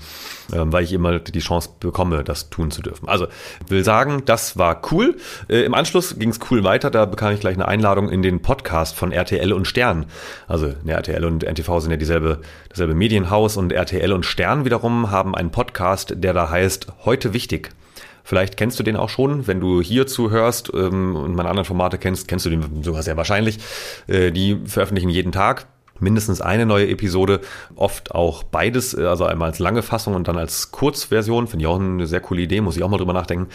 ähm, 0.51 0.73
weil 0.73 0.83
ich 0.83 0.91
immer 0.91 1.19
die 1.19 1.39
Chance 1.39 1.69
bekomme, 1.79 2.25
das 2.25 2.49
tun 2.49 2.71
zu 2.71 2.81
dürfen. 2.81 3.07
Also, 3.07 3.27
will 3.67 3.85
sagen, 3.85 4.23
das 4.25 4.57
war 4.57 4.81
cool. 4.91 5.15
Äh, 5.47 5.61
Im 5.61 5.73
Anschluss 5.73 6.19
ging 6.19 6.29
es 6.29 6.39
cool 6.51 6.65
weiter. 6.65 6.91
Da 6.91 7.05
bekam 7.05 7.33
ich 7.33 7.39
gleich 7.39 7.55
eine 7.55 7.67
Einladung 7.67 8.09
in 8.09 8.21
den 8.21 8.41
Podcast 8.41 8.95
von 8.97 9.13
RTL 9.13 9.53
und 9.53 9.65
Stern. 9.65 10.07
Also, 10.47 10.73
ne, 10.83 10.93
RTL 10.93 11.23
und 11.23 11.43
NTV 11.43 11.79
sind 11.79 11.91
ja 11.91 11.97
dieselbe, 11.97 12.41
dasselbe 12.67 12.95
Medienhaus 12.95 13.55
und 13.55 13.71
RTL 13.71 14.11
und 14.11 14.25
Stern 14.25 14.65
wiederum 14.65 15.11
haben 15.11 15.35
einen 15.35 15.51
Podcast, 15.51 16.15
der 16.17 16.33
da 16.33 16.49
heißt 16.49 16.87
Heute 17.05 17.33
wichtig. 17.33 17.69
Vielleicht 18.29 18.57
kennst 18.57 18.77
du 18.79 18.83
den 18.83 18.95
auch 18.95 19.09
schon, 19.09 19.47
wenn 19.47 19.59
du 19.59 19.81
hier 19.81 20.05
zuhörst 20.05 20.71
ähm, 20.75 21.15
und 21.15 21.35
meine 21.35 21.49
anderen 21.49 21.65
Formate 21.65 21.97
kennst, 21.97 22.27
kennst 22.27 22.45
du 22.45 22.51
den 22.51 22.83
sogar 22.83 23.01
sehr 23.01 23.17
wahrscheinlich. 23.17 23.57
Äh, 24.05 24.31
die 24.31 24.59
veröffentlichen 24.65 25.09
jeden 25.09 25.31
Tag 25.31 25.65
mindestens 25.99 26.41
eine 26.41 26.65
neue 26.65 26.87
Episode, 26.89 27.41
oft 27.75 28.13
auch 28.13 28.43
beides, 28.43 28.93
äh, 28.93 29.03
also 29.05 29.25
einmal 29.25 29.49
als 29.49 29.59
lange 29.59 29.81
Fassung 29.81 30.15
und 30.15 30.27
dann 30.27 30.37
als 30.37 30.71
Kurzversion. 30.71 31.47
Finde 31.47 31.63
ich 31.63 31.67
auch 31.67 31.79
eine 31.79 32.07
sehr 32.07 32.21
coole 32.21 32.41
Idee, 32.41 32.61
muss 32.61 32.77
ich 32.77 32.83
auch 32.83 32.89
mal 32.89 32.97
drüber 32.97 33.13
nachdenken. 33.13 33.47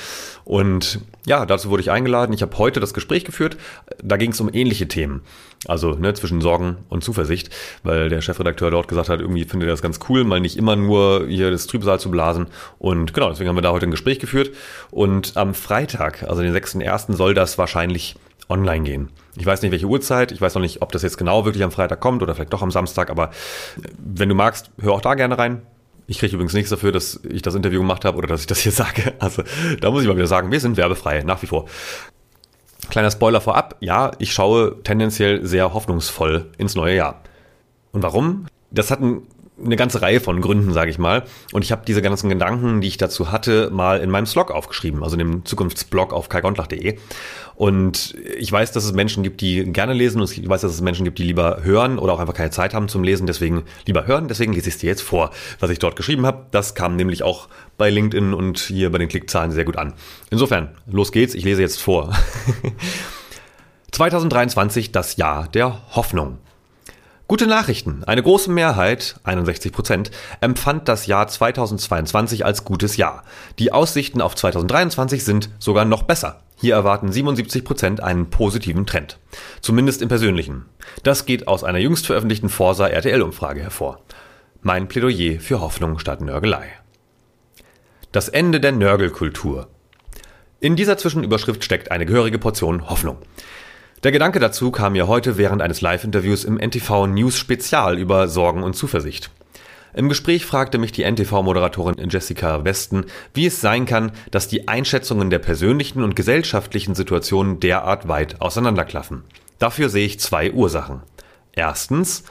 Und 0.45 1.01
ja, 1.27 1.47
dazu 1.47 1.71
wurde 1.71 1.83
ich 1.83 1.91
eingeladen. 1.91 2.33
Ich 2.33 2.43
habe 2.43 2.57
heute 2.59 2.81
das 2.81 2.95
Gespräch 2.95 3.25
geführt. 3.25 3.57
Da 4.03 4.17
ging 4.17 4.33
es 4.33 4.41
um 4.41 4.51
ähnliche 4.53 4.89
Themen. 4.89 5.23
Also 5.67 5.93
ne, 5.93 6.13
zwischen 6.15 6.41
Sorgen 6.41 6.77
und 6.89 7.03
Zuversicht, 7.03 7.51
weil 7.83 8.09
der 8.11 8.21
Chefredakteur 8.21 8.71
dort 8.71 8.89
gesagt 8.89 9.09
hat, 9.09 9.21
irgendwie 9.21 9.45
findet 9.45 9.69
er 9.69 9.73
das 9.73 9.83
ganz 9.83 9.99
cool, 10.09 10.25
mal 10.25 10.41
nicht 10.41 10.57
immer 10.57 10.77
nur 10.77 11.27
hier 11.27 11.51
das 11.51 11.67
Trübsal 11.67 11.99
zu 11.99 12.11
blasen. 12.11 12.49
Und 12.79 13.15
genau, 13.15 13.31
deswegen 13.31 13.49
haben 13.49 13.57
wir 13.57 13.63
da 13.63 13.73
heute 13.73 13.87
ein 13.87 13.91
Gespräch 13.91 14.19
geführt. 14.19 14.51
Und 14.91 15.37
am 15.37 15.55
Freitag, 15.55 16.23
also 16.25 16.43
den 16.43 16.55
6.1., 16.55 17.15
soll 17.15 17.35
das 17.35 17.57
wahrscheinlich 17.57 18.17
online 18.49 18.85
gehen. 18.85 19.11
Ich 19.37 19.47
weiß 19.47 19.63
nicht, 19.63 19.73
welche 19.73 19.87
Uhrzeit, 19.87 20.33
ich 20.33 20.41
weiß 20.41 20.55
noch 20.55 20.63
nicht, 20.63 20.83
ob 20.83 20.93
das 20.93 21.03
jetzt 21.03 21.19
genau 21.19 21.45
wirklich 21.45 21.65
am 21.65 21.73
Freitag 21.73 22.01
kommt 22.01 22.23
oder 22.23 22.35
vielleicht 22.35 22.53
doch 22.53 22.63
am 22.63 22.71
Samstag, 22.71 23.11
aber 23.11 23.31
wenn 23.99 24.29
du 24.29 24.35
magst, 24.35 24.71
hör 24.79 24.93
auch 24.93 25.01
da 25.01 25.15
gerne 25.15 25.39
rein. 25.39 25.63
Ich 26.07 26.19
kriege 26.19 26.35
übrigens 26.35 26.53
nichts 26.53 26.71
dafür, 26.71 26.93
dass 26.93 27.21
ich 27.29 27.41
das 27.41 27.55
Interview 27.55 27.81
gemacht 27.81 28.05
habe 28.05 28.19
oder 28.19 28.27
dass 28.27 28.43
ich 28.43 28.47
das 28.47 28.59
hier 28.59 28.73
sage. 28.73 29.15
Also 29.19 29.43
da 29.81 29.91
muss 29.91 30.03
ich 30.03 30.09
mal 30.09 30.17
wieder 30.17 30.27
sagen, 30.27 30.51
wir 30.53 30.61
sind 30.61 30.77
werbefrei, 30.77 31.23
nach 31.23 31.43
wie 31.43 31.47
vor. 31.47 31.67
Kleiner 32.91 33.11
Spoiler 33.11 33.41
vorab, 33.41 33.77
ja, 33.81 34.11
ich 34.19 34.33
schaue 34.33 34.83
tendenziell 34.83 35.45
sehr 35.47 35.73
hoffnungsvoll 35.73 36.51
ins 36.59 36.75
neue 36.75 36.95
Jahr. 36.95 37.23
Und 37.93 38.03
warum? 38.03 38.47
Das 38.71 38.91
hat 38.91 39.01
einen 39.01 39.27
eine 39.63 39.77
ganze 39.77 40.03
Reihe 40.03 40.21
von 40.21 40.41
Gründen, 40.41 40.73
sage 40.73 40.91
ich 40.91 40.99
mal. 40.99 41.25
Und 41.53 41.63
ich 41.65 41.71
habe 41.71 41.83
diese 41.87 42.03
ganzen 42.03 42.29
Gedanken, 42.29 42.81
die 42.81 42.89
ich 42.89 42.97
dazu 42.97 43.31
hatte, 43.31 43.71
mal 43.71 44.01
in 44.01 44.11
meinem 44.11 44.27
Slog 44.27 44.51
aufgeschrieben, 44.51 45.03
also 45.05 45.15
in 45.15 45.21
dem 45.21 45.45
Zukunftsblog 45.45 46.13
auf 46.13 46.29
kaigontlach.de. 46.29 46.99
Und 47.55 48.17
ich 48.37 48.51
weiß, 48.51 48.73
dass 48.73 48.85
es 48.85 48.93
Menschen 48.93 49.23
gibt, 49.23 49.41
die 49.41 49.65
gerne 49.73 49.93
lesen 49.93 50.21
und 50.21 50.31
ich 50.37 50.49
weiß, 50.49 50.63
dass 50.63 50.73
es 50.73 50.81
Menschen 50.81 51.05
gibt, 51.05 51.19
die 51.19 51.23
lieber 51.23 51.61
hören 51.63 52.01
oder 52.01 52.15
auch 52.15 52.19
einfach 52.19 52.35
keine 52.35 52.51
Zeit 52.51 52.75
haben 52.75 52.89
zum 52.89 53.05
Lesen, 53.05 53.29
deswegen 53.29 53.63
lieber 53.87 54.09
hören. 54.09 54.27
Deswegen 54.27 54.53
lese 54.53 54.69
ich 54.69 54.75
es 54.75 54.81
dir 54.81 54.89
jetzt 54.89 55.03
vor, 55.03 55.31
was 55.61 55.71
ich 55.71 55.79
dort 55.79 55.95
geschrieben 55.95 56.27
habe. 56.27 56.47
Das 56.51 56.75
kam 56.75 56.97
nämlich 56.97 57.23
auch 57.23 57.49
bei 57.79 57.91
LinkedIn 57.91 58.35
und 58.35 58.59
hier 58.59 58.91
bei 58.91 58.99
den 58.99 59.09
Klickzahlen 59.09 59.53
sehr 59.53 59.65
gut 59.65 59.77
an. 59.77 59.95
Insofern, 60.31 60.71
los 60.91 61.13
geht's, 61.13 61.35
ich 61.35 61.45
lese 61.45 61.63
jetzt 61.63 61.81
vor. 61.81 62.13
2023, 63.93 64.91
das 64.91 65.17
Jahr 65.17 65.47
der 65.47 65.95
Hoffnung. 65.95 66.39
Gute 67.35 67.49
Nachrichten. 67.49 68.05
Eine 68.05 68.23
große 68.23 68.49
Mehrheit, 68.49 69.17
61 69.25 69.73
Prozent, 69.73 70.13
empfand 70.41 70.87
das 70.87 71.07
Jahr 71.07 71.27
2022 71.27 72.45
als 72.45 72.65
gutes 72.65 72.97
Jahr. 72.97 73.25
Die 73.59 73.73
Aussichten 73.73 74.21
auf 74.21 74.37
2023 74.37 75.25
sind 75.25 75.51
sogar 75.59 75.85
noch 75.85 76.05
besser. 76.05 76.43
Hier 76.55 76.75
erwarten 76.75 77.11
77 77.11 77.65
Prozent 77.65 78.01
einen 78.01 78.31
positiven 78.31 78.87
Trend. 78.87 79.19
Zumindest 79.63 80.01
im 80.01 80.09
Persönlichen. 80.09 80.67
Das 81.03 81.27
geht 81.27 81.49
aus 81.49 81.65
einer 81.65 81.81
jüngst 81.81 82.07
veröffentlichten 82.07 82.51
Forsa 82.51 82.87
RTL-Umfrage 82.87 83.63
hervor. 83.63 83.99
Mein 84.63 84.87
Plädoyer 84.87 85.41
für 85.41 85.61
Hoffnung 85.61 85.99
statt 85.99 86.21
Nörgelei. 86.21 86.69
Das 88.13 88.29
Ende 88.29 88.61
der 88.61 88.71
Nörgelkultur. 88.71 89.67
In 90.61 90.77
dieser 90.77 90.99
Zwischenüberschrift 90.99 91.65
steckt 91.65 91.91
eine 91.91 92.07
gehörige 92.07 92.39
Portion 92.39 92.89
Hoffnung. 92.89 93.19
Der 94.05 94.13
Gedanke 94.13 94.39
dazu 94.39 94.71
kam 94.71 94.93
mir 94.93 95.09
heute 95.09 95.39
während 95.39 95.63
eines 95.63 95.81
Live-Interviews 95.81 96.45
im 96.45 96.59
NTV 96.59 97.07
News 97.07 97.39
Spezial 97.39 97.99
über 97.99 98.29
Sorgen 98.29 98.63
und 98.63 98.77
Zuversicht. 98.77 99.31
Im 99.95 100.11
Gespräch 100.11 100.45
fragte 100.45 100.77
mich 100.77 100.93
die 100.93 101.11
NTV-Moderatorin 101.11 102.11
Jessica 102.11 102.67
Westen, 102.67 103.07
wie 103.33 103.47
es 103.47 103.63
sein 103.63 103.87
kann, 103.87 104.13
dass 104.31 104.47
die 104.47 104.69
Einschätzungen 104.69 105.31
der 105.31 105.39
persönlichen 105.39 106.03
und 106.03 106.17
gesellschaftlichen 106.17 106.95
Situationen 106.95 107.61
derart 107.61 108.07
weit 108.07 108.43
auseinanderklaffen. 108.43 109.25
Dafür 109.59 109.89
sehe 109.89 110.05
ich 110.05 110.21
zwei 110.21 110.53
Ursachen. 110.53 111.01
Erstens 111.53 112.25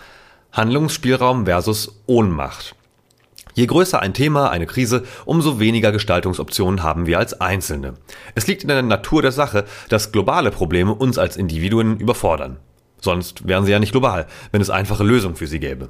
Handlungsspielraum 0.52 1.46
versus 1.46 2.04
Ohnmacht. 2.06 2.76
Je 3.54 3.68
größer 3.68 4.02
ein 4.02 4.14
Thema, 4.14 4.50
eine 4.50 4.66
Krise, 4.66 5.04
umso 5.26 5.60
weniger 5.60 5.92
Gestaltungsoptionen 5.92 6.82
haben 6.82 7.06
wir 7.06 7.20
als 7.20 7.40
Einzelne. 7.40 7.94
Es 8.34 8.48
liegt 8.48 8.64
in 8.64 8.70
der 8.70 8.82
Natur 8.82 9.22
der 9.22 9.32
Sache, 9.32 9.66
dass 9.90 10.12
globale 10.12 10.50
Probleme 10.50 10.94
uns 10.94 11.18
als 11.18 11.38
Individuen 11.38 12.00
überfordern. 12.00 12.58
Sonst 13.00 13.48
wären 13.48 13.66
sie 13.66 13.72
ja 13.72 13.80
nicht 13.80 13.92
global, 13.92 14.28
wenn 14.52 14.62
es 14.62 14.70
einfache 14.70 15.04
Lösungen 15.04 15.36
für 15.36 15.48
sie 15.48 15.60
gäbe. 15.60 15.90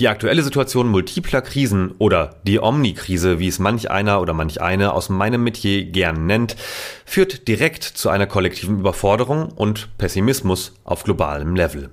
Die 0.00 0.08
aktuelle 0.08 0.42
Situation 0.42 0.88
multipler 0.88 1.40
Krisen 1.40 1.92
oder 1.98 2.40
die 2.42 2.58
Omni-Krise, 2.58 3.38
wie 3.38 3.46
es 3.46 3.60
manch 3.60 3.92
einer 3.92 4.20
oder 4.20 4.32
manch 4.32 4.60
eine 4.60 4.92
aus 4.92 5.08
meinem 5.08 5.44
Metier 5.44 5.84
gern 5.84 6.26
nennt, 6.26 6.56
führt 7.04 7.46
direkt 7.46 7.84
zu 7.84 8.08
einer 8.08 8.26
kollektiven 8.26 8.80
Überforderung 8.80 9.50
und 9.50 9.96
Pessimismus 9.96 10.72
auf 10.82 11.04
globalem 11.04 11.54
Level. 11.54 11.90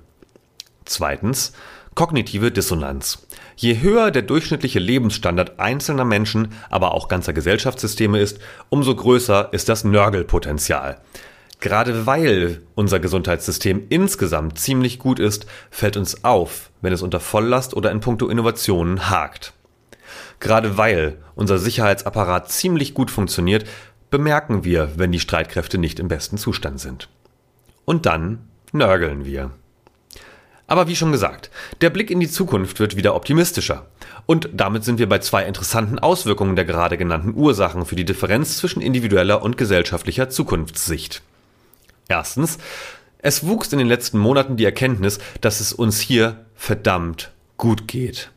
Zweitens, 0.84 1.52
Kognitive 1.94 2.50
Dissonanz. 2.50 3.24
Je 3.56 3.80
höher 3.80 4.10
der 4.10 4.22
durchschnittliche 4.22 4.78
Lebensstandard 4.78 5.60
einzelner 5.60 6.04
Menschen, 6.04 6.48
aber 6.70 6.94
auch 6.94 7.08
ganzer 7.08 7.32
Gesellschaftssysteme 7.32 8.18
ist, 8.18 8.38
umso 8.68 8.94
größer 8.94 9.52
ist 9.52 9.68
das 9.68 9.84
Nörgelpotenzial. 9.84 11.00
Gerade 11.60 12.06
weil 12.06 12.62
unser 12.74 12.98
Gesundheitssystem 12.98 13.84
insgesamt 13.88 14.58
ziemlich 14.58 14.98
gut 14.98 15.20
ist, 15.20 15.46
fällt 15.70 15.96
uns 15.96 16.24
auf, 16.24 16.70
wenn 16.80 16.92
es 16.92 17.02
unter 17.02 17.20
Volllast 17.20 17.74
oder 17.74 17.92
in 17.92 18.00
puncto 18.00 18.28
Innovationen 18.28 19.10
hakt. 19.10 19.52
Gerade 20.40 20.76
weil 20.76 21.18
unser 21.36 21.58
Sicherheitsapparat 21.58 22.50
ziemlich 22.50 22.94
gut 22.94 23.12
funktioniert, 23.12 23.64
bemerken 24.10 24.64
wir, 24.64 24.90
wenn 24.96 25.12
die 25.12 25.20
Streitkräfte 25.20 25.78
nicht 25.78 26.00
im 26.00 26.08
besten 26.08 26.36
Zustand 26.36 26.80
sind. 26.80 27.08
Und 27.84 28.06
dann 28.06 28.48
nörgeln 28.72 29.24
wir. 29.24 29.52
Aber 30.72 30.88
wie 30.88 30.96
schon 30.96 31.12
gesagt, 31.12 31.50
der 31.82 31.90
Blick 31.90 32.10
in 32.10 32.18
die 32.18 32.30
Zukunft 32.30 32.80
wird 32.80 32.96
wieder 32.96 33.14
optimistischer. 33.14 33.88
Und 34.24 34.48
damit 34.54 34.84
sind 34.84 34.98
wir 34.98 35.06
bei 35.06 35.18
zwei 35.18 35.44
interessanten 35.44 35.98
Auswirkungen 35.98 36.56
der 36.56 36.64
gerade 36.64 36.96
genannten 36.96 37.34
Ursachen 37.34 37.84
für 37.84 37.94
die 37.94 38.06
Differenz 38.06 38.56
zwischen 38.56 38.80
individueller 38.80 39.42
und 39.42 39.58
gesellschaftlicher 39.58 40.30
Zukunftssicht. 40.30 41.20
Erstens, 42.08 42.56
es 43.18 43.46
wuchs 43.46 43.70
in 43.74 43.80
den 43.80 43.86
letzten 43.86 44.18
Monaten 44.18 44.56
die 44.56 44.64
Erkenntnis, 44.64 45.18
dass 45.42 45.60
es 45.60 45.74
uns 45.74 46.00
hier 46.00 46.42
verdammt 46.54 47.32
gut 47.58 47.86
geht. 47.86 48.30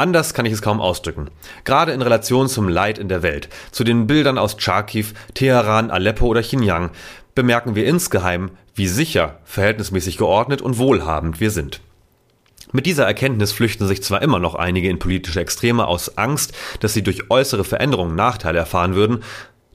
Anders 0.00 0.32
kann 0.32 0.46
ich 0.46 0.54
es 0.54 0.62
kaum 0.62 0.80
ausdrücken. 0.80 1.28
Gerade 1.64 1.92
in 1.92 2.00
Relation 2.00 2.48
zum 2.48 2.70
Leid 2.70 2.96
in 2.98 3.10
der 3.10 3.22
Welt, 3.22 3.50
zu 3.70 3.84
den 3.84 4.06
Bildern 4.06 4.38
aus 4.38 4.56
Charkiw, 4.58 5.08
Teheran, 5.34 5.90
Aleppo 5.90 6.24
oder 6.24 6.40
Xinjiang, 6.40 6.88
bemerken 7.34 7.74
wir 7.74 7.84
insgeheim, 7.84 8.50
wie 8.74 8.86
sicher, 8.86 9.40
verhältnismäßig 9.44 10.16
geordnet 10.16 10.62
und 10.62 10.78
wohlhabend 10.78 11.38
wir 11.38 11.50
sind. 11.50 11.82
Mit 12.72 12.86
dieser 12.86 13.04
Erkenntnis 13.04 13.52
flüchten 13.52 13.86
sich 13.86 14.02
zwar 14.02 14.22
immer 14.22 14.38
noch 14.38 14.54
einige 14.54 14.88
in 14.88 14.98
politische 14.98 15.40
Extreme 15.40 15.86
aus 15.86 16.16
Angst, 16.16 16.54
dass 16.80 16.94
sie 16.94 17.02
durch 17.02 17.30
äußere 17.30 17.64
Veränderungen 17.64 18.14
Nachteile 18.14 18.58
erfahren 18.58 18.94
würden, 18.94 19.22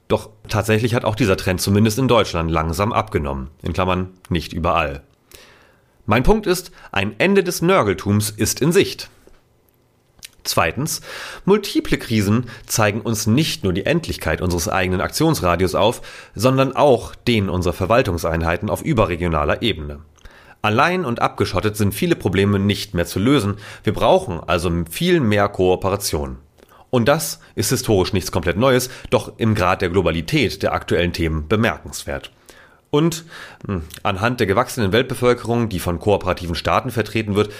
doch 0.08 0.30
tatsächlich 0.48 0.96
hat 0.96 1.04
auch 1.04 1.14
dieser 1.14 1.36
Trend 1.36 1.60
zumindest 1.60 2.00
in 2.00 2.08
Deutschland 2.08 2.50
langsam 2.50 2.92
abgenommen. 2.92 3.50
In 3.62 3.74
Klammern 3.74 4.08
nicht 4.28 4.52
überall. 4.52 5.04
Mein 6.04 6.24
Punkt 6.24 6.48
ist, 6.48 6.72
ein 6.90 7.14
Ende 7.18 7.44
des 7.44 7.62
Nörgeltums 7.62 8.30
ist 8.30 8.60
in 8.60 8.72
Sicht. 8.72 9.08
Zweitens, 10.46 11.00
multiple 11.44 11.98
Krisen 11.98 12.46
zeigen 12.66 13.00
uns 13.00 13.26
nicht 13.26 13.64
nur 13.64 13.72
die 13.72 13.84
Endlichkeit 13.84 14.40
unseres 14.40 14.68
eigenen 14.68 15.00
Aktionsradius 15.00 15.74
auf, 15.74 16.02
sondern 16.34 16.74
auch 16.76 17.14
den 17.14 17.48
unserer 17.48 17.74
Verwaltungseinheiten 17.74 18.70
auf 18.70 18.82
überregionaler 18.82 19.62
Ebene. 19.62 19.98
Allein 20.62 21.04
und 21.04 21.20
abgeschottet 21.20 21.76
sind 21.76 21.94
viele 21.94 22.16
Probleme 22.16 22.58
nicht 22.58 22.94
mehr 22.94 23.06
zu 23.06 23.18
lösen, 23.18 23.56
wir 23.84 23.92
brauchen 23.92 24.40
also 24.40 24.70
viel 24.90 25.20
mehr 25.20 25.48
Kooperation. 25.48 26.38
Und 26.90 27.08
das 27.08 27.40
ist 27.56 27.70
historisch 27.70 28.12
nichts 28.12 28.32
komplett 28.32 28.56
Neues, 28.56 28.88
doch 29.10 29.32
im 29.38 29.54
Grad 29.54 29.82
der 29.82 29.90
Globalität 29.90 30.62
der 30.62 30.72
aktuellen 30.72 31.12
Themen 31.12 31.48
bemerkenswert. 31.48 32.30
Und 32.90 33.24
hm, 33.66 33.82
anhand 34.04 34.40
der 34.40 34.46
gewachsenen 34.46 34.92
Weltbevölkerung, 34.92 35.68
die 35.68 35.80
von 35.80 35.98
kooperativen 35.98 36.54
Staaten 36.54 36.90
vertreten 36.90 37.34
wird, 37.34 37.52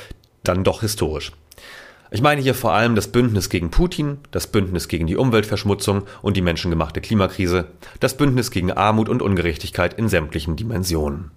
dann 0.44 0.62
doch 0.62 0.80
historisch. 0.82 1.32
Ich 2.10 2.22
meine 2.22 2.40
hier 2.40 2.54
vor 2.54 2.72
allem 2.72 2.94
das 2.94 3.08
Bündnis 3.08 3.48
gegen 3.48 3.70
Putin, 3.70 4.18
das 4.30 4.46
Bündnis 4.46 4.86
gegen 4.86 5.06
die 5.06 5.16
Umweltverschmutzung 5.16 6.04
und 6.22 6.36
die 6.36 6.42
menschengemachte 6.42 7.00
Klimakrise, 7.00 7.66
das 7.98 8.16
Bündnis 8.16 8.50
gegen 8.50 8.70
Armut 8.70 9.08
und 9.08 9.22
Ungerechtigkeit 9.22 9.94
in 9.94 10.08
sämtlichen 10.08 10.54
Dimensionen. 10.54 11.32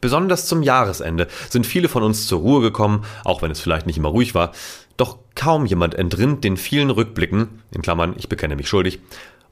Besonders 0.00 0.46
zum 0.46 0.62
Jahresende 0.62 1.26
sind 1.48 1.66
viele 1.66 1.88
von 1.88 2.02
uns 2.02 2.26
zur 2.26 2.40
Ruhe 2.40 2.60
gekommen, 2.60 3.04
auch 3.24 3.42
wenn 3.42 3.50
es 3.50 3.60
vielleicht 3.60 3.86
nicht 3.86 3.98
immer 3.98 4.08
ruhig 4.08 4.34
war. 4.34 4.52
Doch 4.96 5.18
kaum 5.34 5.66
jemand 5.66 5.94
entrinnt 5.94 6.44
den 6.44 6.56
vielen 6.56 6.90
Rückblicken, 6.90 7.62
in 7.70 7.82
Klammern, 7.82 8.14
ich 8.18 8.28
bekenne 8.28 8.56
mich 8.56 8.68
schuldig, 8.68 9.00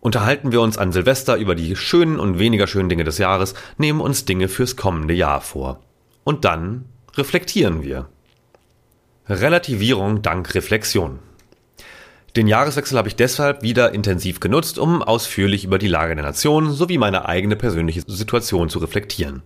unterhalten 0.01 0.53
wir 0.53 0.61
uns 0.61 0.79
an 0.79 0.93
Silvester 0.93 1.37
über 1.37 1.55
die 1.55 1.77
schönen 1.77 2.21
und 2.21 2.39
weniger 2.39 2.67
schönen 2.67 2.89
Dinge 2.89 3.05
des 3.05 3.19
Jahres, 3.19 3.55
nehmen 3.79 4.01
uns 4.01 4.25
Dinge 4.25 4.49
fürs 4.49 4.77
kommende 4.77 5.15
Jahr 5.15 5.41
vor. 5.41 5.81
Und 6.25 6.45
dann 6.45 6.85
reflektieren 7.17 7.83
wir. 7.83 8.09
Relativierung 9.31 10.23
dank 10.23 10.55
Reflexion. 10.55 11.19
Den 12.35 12.47
Jahreswechsel 12.47 12.97
habe 12.97 13.09
ich 13.09 13.17
deshalb 13.17 13.61
wieder 13.63 13.93
intensiv 13.93 14.41
genutzt, 14.41 14.79
um 14.79 15.03
ausführlich 15.03 15.65
über 15.65 15.79
die 15.79 15.87
Lage 15.87 16.15
der 16.15 16.25
Nation 16.25 16.73
sowie 16.73 16.97
meine 16.97 17.29
eigene 17.29 17.55
persönliche 17.55 18.03
Situation 18.07 18.71
zu 18.71 18.79
reflektieren. 18.79 19.43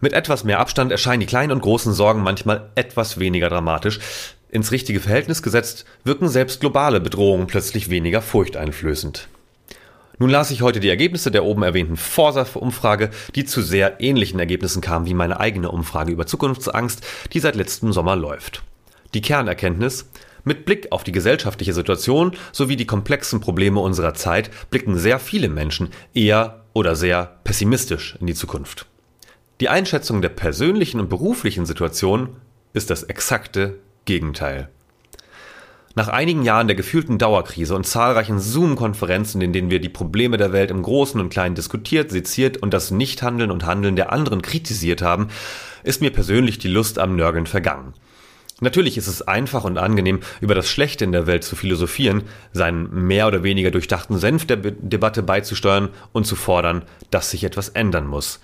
Mit 0.00 0.12
etwas 0.12 0.44
mehr 0.44 0.60
Abstand 0.60 0.92
erscheinen 0.92 1.18
die 1.18 1.26
kleinen 1.26 1.50
und 1.50 1.62
großen 1.62 1.92
Sorgen 1.92 2.22
manchmal 2.22 2.70
etwas 2.76 3.18
weniger 3.18 3.48
dramatisch. 3.48 3.98
Ins 4.50 4.70
richtige 4.70 5.00
Verhältnis 5.00 5.42
gesetzt 5.42 5.84
wirken 6.04 6.28
selbst 6.28 6.60
globale 6.60 7.00
Bedrohungen 7.00 7.48
plötzlich 7.48 7.90
weniger 7.90 8.22
furchteinflößend. 8.22 9.26
Nun 10.18 10.30
las 10.30 10.52
ich 10.52 10.62
heute 10.62 10.78
die 10.78 10.90
Ergebnisse 10.90 11.32
der 11.32 11.44
oben 11.44 11.64
erwähnten 11.64 11.96
Forsa-Umfrage, 11.96 13.10
die 13.34 13.46
zu 13.46 13.62
sehr 13.62 14.00
ähnlichen 14.00 14.38
Ergebnissen 14.38 14.80
kam 14.80 15.06
wie 15.06 15.14
meine 15.14 15.40
eigene 15.40 15.72
Umfrage 15.72 16.12
über 16.12 16.24
Zukunftsangst, 16.24 17.04
die 17.32 17.40
seit 17.40 17.56
letztem 17.56 17.92
Sommer 17.92 18.14
läuft. 18.14 18.62
Die 19.14 19.20
Kernerkenntnis, 19.20 20.10
mit 20.44 20.64
Blick 20.64 20.90
auf 20.90 21.04
die 21.04 21.12
gesellschaftliche 21.12 21.72
Situation 21.72 22.32
sowie 22.50 22.76
die 22.76 22.86
komplexen 22.86 23.40
Probleme 23.40 23.80
unserer 23.80 24.14
Zeit 24.14 24.50
blicken 24.70 24.98
sehr 24.98 25.18
viele 25.18 25.48
Menschen 25.48 25.90
eher 26.14 26.64
oder 26.72 26.96
sehr 26.96 27.38
pessimistisch 27.44 28.16
in 28.20 28.26
die 28.26 28.34
Zukunft. 28.34 28.86
Die 29.60 29.68
Einschätzung 29.68 30.22
der 30.22 30.30
persönlichen 30.30 30.98
und 30.98 31.08
beruflichen 31.08 31.66
Situation 31.66 32.30
ist 32.72 32.90
das 32.90 33.04
exakte 33.04 33.78
Gegenteil. 34.04 34.68
Nach 35.94 36.08
einigen 36.08 36.42
Jahren 36.42 36.68
der 36.68 36.74
gefühlten 36.74 37.18
Dauerkrise 37.18 37.76
und 37.76 37.86
zahlreichen 37.86 38.40
Zoom-Konferenzen, 38.40 39.42
in 39.42 39.52
denen 39.52 39.70
wir 39.70 39.78
die 39.78 39.90
Probleme 39.90 40.38
der 40.38 40.52
Welt 40.52 40.70
im 40.70 40.82
Großen 40.82 41.20
und 41.20 41.28
Kleinen 41.28 41.54
diskutiert, 41.54 42.10
seziert 42.10 42.56
und 42.56 42.72
das 42.72 42.90
Nichthandeln 42.90 43.50
und 43.50 43.66
Handeln 43.66 43.94
der 43.94 44.10
anderen 44.10 44.40
kritisiert 44.40 45.02
haben, 45.02 45.28
ist 45.84 46.00
mir 46.00 46.10
persönlich 46.10 46.58
die 46.58 46.68
Lust 46.68 46.98
am 46.98 47.14
Nörgeln 47.14 47.46
vergangen. 47.46 47.92
Natürlich 48.62 48.96
ist 48.96 49.08
es 49.08 49.22
einfach 49.22 49.64
und 49.64 49.76
angenehm, 49.76 50.20
über 50.40 50.54
das 50.54 50.68
Schlechte 50.68 51.04
in 51.04 51.10
der 51.10 51.26
Welt 51.26 51.42
zu 51.42 51.56
philosophieren, 51.56 52.22
seinen 52.52 53.06
mehr 53.08 53.26
oder 53.26 53.42
weniger 53.42 53.72
durchdachten 53.72 54.18
Senf 54.18 54.46
der 54.46 54.56
Debatte 54.56 55.24
beizusteuern 55.24 55.88
und 56.12 56.28
zu 56.28 56.36
fordern, 56.36 56.84
dass 57.10 57.32
sich 57.32 57.42
etwas 57.42 57.70
ändern 57.70 58.06
muss. 58.06 58.38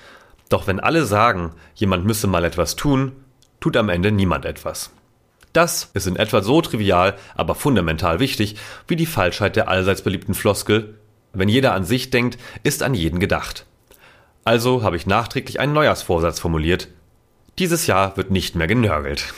Doch 0.48 0.66
wenn 0.66 0.80
alle 0.80 1.04
sagen, 1.04 1.52
jemand 1.76 2.04
müsse 2.04 2.26
mal 2.26 2.44
etwas 2.44 2.74
tun, 2.74 3.12
tut 3.60 3.76
am 3.76 3.88
Ende 3.88 4.10
niemand 4.10 4.44
etwas. 4.44 4.90
Das 5.52 5.90
ist 5.94 6.08
in 6.08 6.16
etwa 6.16 6.42
so 6.42 6.60
trivial, 6.62 7.14
aber 7.36 7.54
fundamental 7.54 8.18
wichtig, 8.18 8.56
wie 8.88 8.96
die 8.96 9.06
Falschheit 9.06 9.54
der 9.54 9.68
allseits 9.68 10.02
beliebten 10.02 10.34
Floskel, 10.34 10.98
wenn 11.32 11.48
jeder 11.48 11.74
an 11.74 11.84
sich 11.84 12.10
denkt, 12.10 12.38
ist 12.64 12.82
an 12.82 12.94
jeden 12.94 13.20
gedacht. 13.20 13.66
Also 14.42 14.82
habe 14.82 14.96
ich 14.96 15.06
nachträglich 15.06 15.60
einen 15.60 15.74
Neujahrsvorsatz 15.74 16.40
formuliert. 16.40 16.88
Dieses 17.60 17.86
Jahr 17.86 18.16
wird 18.16 18.32
nicht 18.32 18.56
mehr 18.56 18.66
genörgelt. 18.66 19.32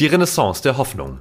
Die 0.00 0.06
Renaissance 0.06 0.62
der 0.62 0.78
Hoffnung. 0.78 1.18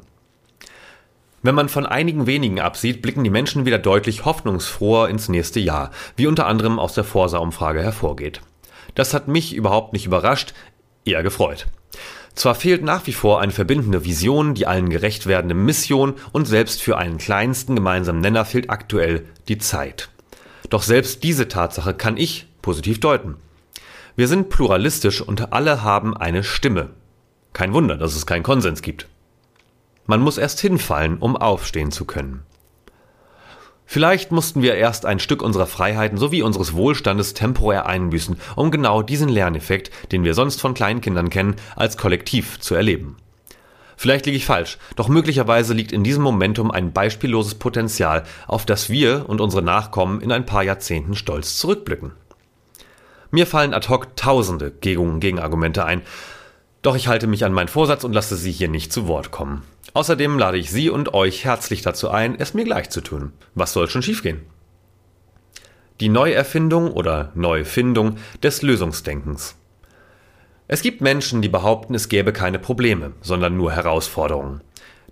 Wenn 1.44 1.56
man 1.56 1.68
von 1.68 1.86
einigen 1.86 2.26
wenigen 2.26 2.62
absieht, 2.62 3.02
blicken 3.02 3.24
die 3.24 3.30
Menschen 3.30 3.66
wieder 3.66 3.78
deutlich 3.78 4.24
hoffnungsfroher 4.24 5.10
ins 5.10 5.28
nächste 5.28 5.60
Jahr, 5.60 5.92
wie 6.16 6.26
unter 6.26 6.48
anderem 6.48 6.80
aus 6.80 6.94
der 6.94 7.04
Forsa-Umfrage 7.04 7.84
hervorgeht. 7.84 8.42
Das 8.96 9.14
hat 9.14 9.28
mich 9.28 9.54
überhaupt 9.54 9.92
nicht 9.92 10.06
überrascht, 10.06 10.54
eher 11.04 11.22
gefreut. 11.22 11.68
Zwar 12.34 12.56
fehlt 12.56 12.82
nach 12.82 13.08
wie 13.08 13.14
vor 13.14 13.42
eine 13.42 13.52
verbindende 13.52 14.06
Vision, 14.06 14.54
die 14.54 14.68
allen 14.68 14.90
gerecht 14.90 15.28
werdende 15.28 15.56
Mission 15.56 16.14
und 16.32 16.46
selbst 16.46 16.82
für 16.82 16.98
einen 16.98 17.18
kleinsten 17.18 17.76
gemeinsamen 17.76 18.22
Nenner 18.22 18.46
fehlt 18.46 18.70
aktuell 18.70 19.26
die 19.50 19.58
Zeit. 19.58 20.10
Doch 20.70 20.82
selbst 20.82 21.24
diese 21.24 21.50
Tatsache 21.50 21.94
kann 21.94 22.16
ich 22.16 22.48
positiv 22.62 23.02
deuten. 23.02 23.36
Wir 24.16 24.30
sind 24.30 24.50
pluralistisch 24.50 25.22
und 25.22 25.52
alle 25.52 25.84
haben 25.84 26.16
eine 26.16 26.46
Stimme. 26.46 26.92
Kein 27.54 27.74
Wunder, 27.74 27.98
dass 27.98 28.16
es 28.16 28.26
keinen 28.26 28.44
Konsens 28.44 28.82
gibt. 28.82 29.08
Man 30.06 30.22
muss 30.22 30.38
erst 30.38 30.60
hinfallen, 30.60 31.18
um 31.18 31.36
aufstehen 31.36 31.92
zu 31.92 32.06
können. 32.06 32.44
Vielleicht 33.86 34.32
mussten 34.32 34.62
wir 34.62 34.76
erst 34.76 35.06
ein 35.06 35.20
Stück 35.20 35.42
unserer 35.42 35.68
Freiheiten 35.68 36.18
sowie 36.18 36.44
unseres 36.44 36.74
Wohlstandes 36.74 37.34
temporär 37.34 37.88
einbüßen, 37.88 38.38
um 38.56 38.72
genau 38.72 39.02
diesen 39.02 39.28
Lerneffekt, 39.28 39.92
den 40.14 40.24
wir 40.24 40.34
sonst 40.34 40.62
von 40.62 40.74
kleinen 40.74 41.02
Kindern 41.02 41.30
kennen, 41.30 41.58
als 41.76 41.98
Kollektiv 41.98 42.62
zu 42.62 42.74
erleben. 42.74 43.18
Vielleicht 43.98 44.26
liege 44.26 44.38
ich 44.38 44.46
falsch, 44.46 44.78
doch 44.96 45.10
möglicherweise 45.10 45.74
liegt 45.74 45.92
in 45.92 46.06
diesem 46.06 46.24
Momentum 46.24 46.72
ein 46.72 46.94
beispielloses 46.94 47.56
Potenzial, 47.56 48.24
auf 48.48 48.66
das 48.66 48.90
wir 48.90 49.30
und 49.30 49.42
unsere 49.42 49.62
Nachkommen 49.62 50.22
in 50.22 50.32
ein 50.32 50.46
paar 50.46 50.64
Jahrzehnten 50.64 51.14
stolz 51.14 51.58
zurückblicken. 51.58 52.14
Mir 53.30 53.46
fallen 53.46 53.74
ad 53.74 53.90
hoc 53.90 54.16
tausende 54.16 54.72
Gegenargumente 54.72 55.86
ein, 55.86 56.02
doch 56.82 56.96
ich 56.96 57.08
halte 57.08 57.28
mich 57.28 57.46
an 57.46 57.54
meinen 57.54 57.68
Vorsatz 57.68 58.04
und 58.04 58.14
lasse 58.14 58.36
Sie 58.36 58.52
hier 58.52 58.70
nicht 58.70 58.92
zu 58.92 59.08
Wort 59.08 59.32
kommen. 59.32 59.64
Außerdem 59.94 60.40
lade 60.40 60.58
ich 60.58 60.72
Sie 60.72 60.90
und 60.90 61.14
euch 61.14 61.46
herzlich 61.46 61.82
dazu 61.82 62.10
ein, 62.10 62.40
es 62.40 62.54
mir 62.54 62.64
gleich 62.64 62.90
zu 62.90 63.02
tun. 63.02 63.34
Was 63.56 63.74
soll 63.74 63.90
schon 63.90 64.02
schiefgehen? 64.02 64.42
Die 66.00 66.10
Neuerfindung 66.10 66.92
oder 66.92 67.32
Neufindung 67.36 68.18
des 68.42 68.62
Lösungsdenkens. 68.62 69.56
Es 70.68 70.82
gibt 70.82 71.02
Menschen, 71.02 71.42
die 71.42 71.50
behaupten, 71.50 71.94
es 71.94 72.10
gäbe 72.10 72.32
keine 72.32 72.58
Probleme, 72.58 73.12
sondern 73.22 73.58
nur 73.58 73.74
Herausforderungen. 73.74 74.62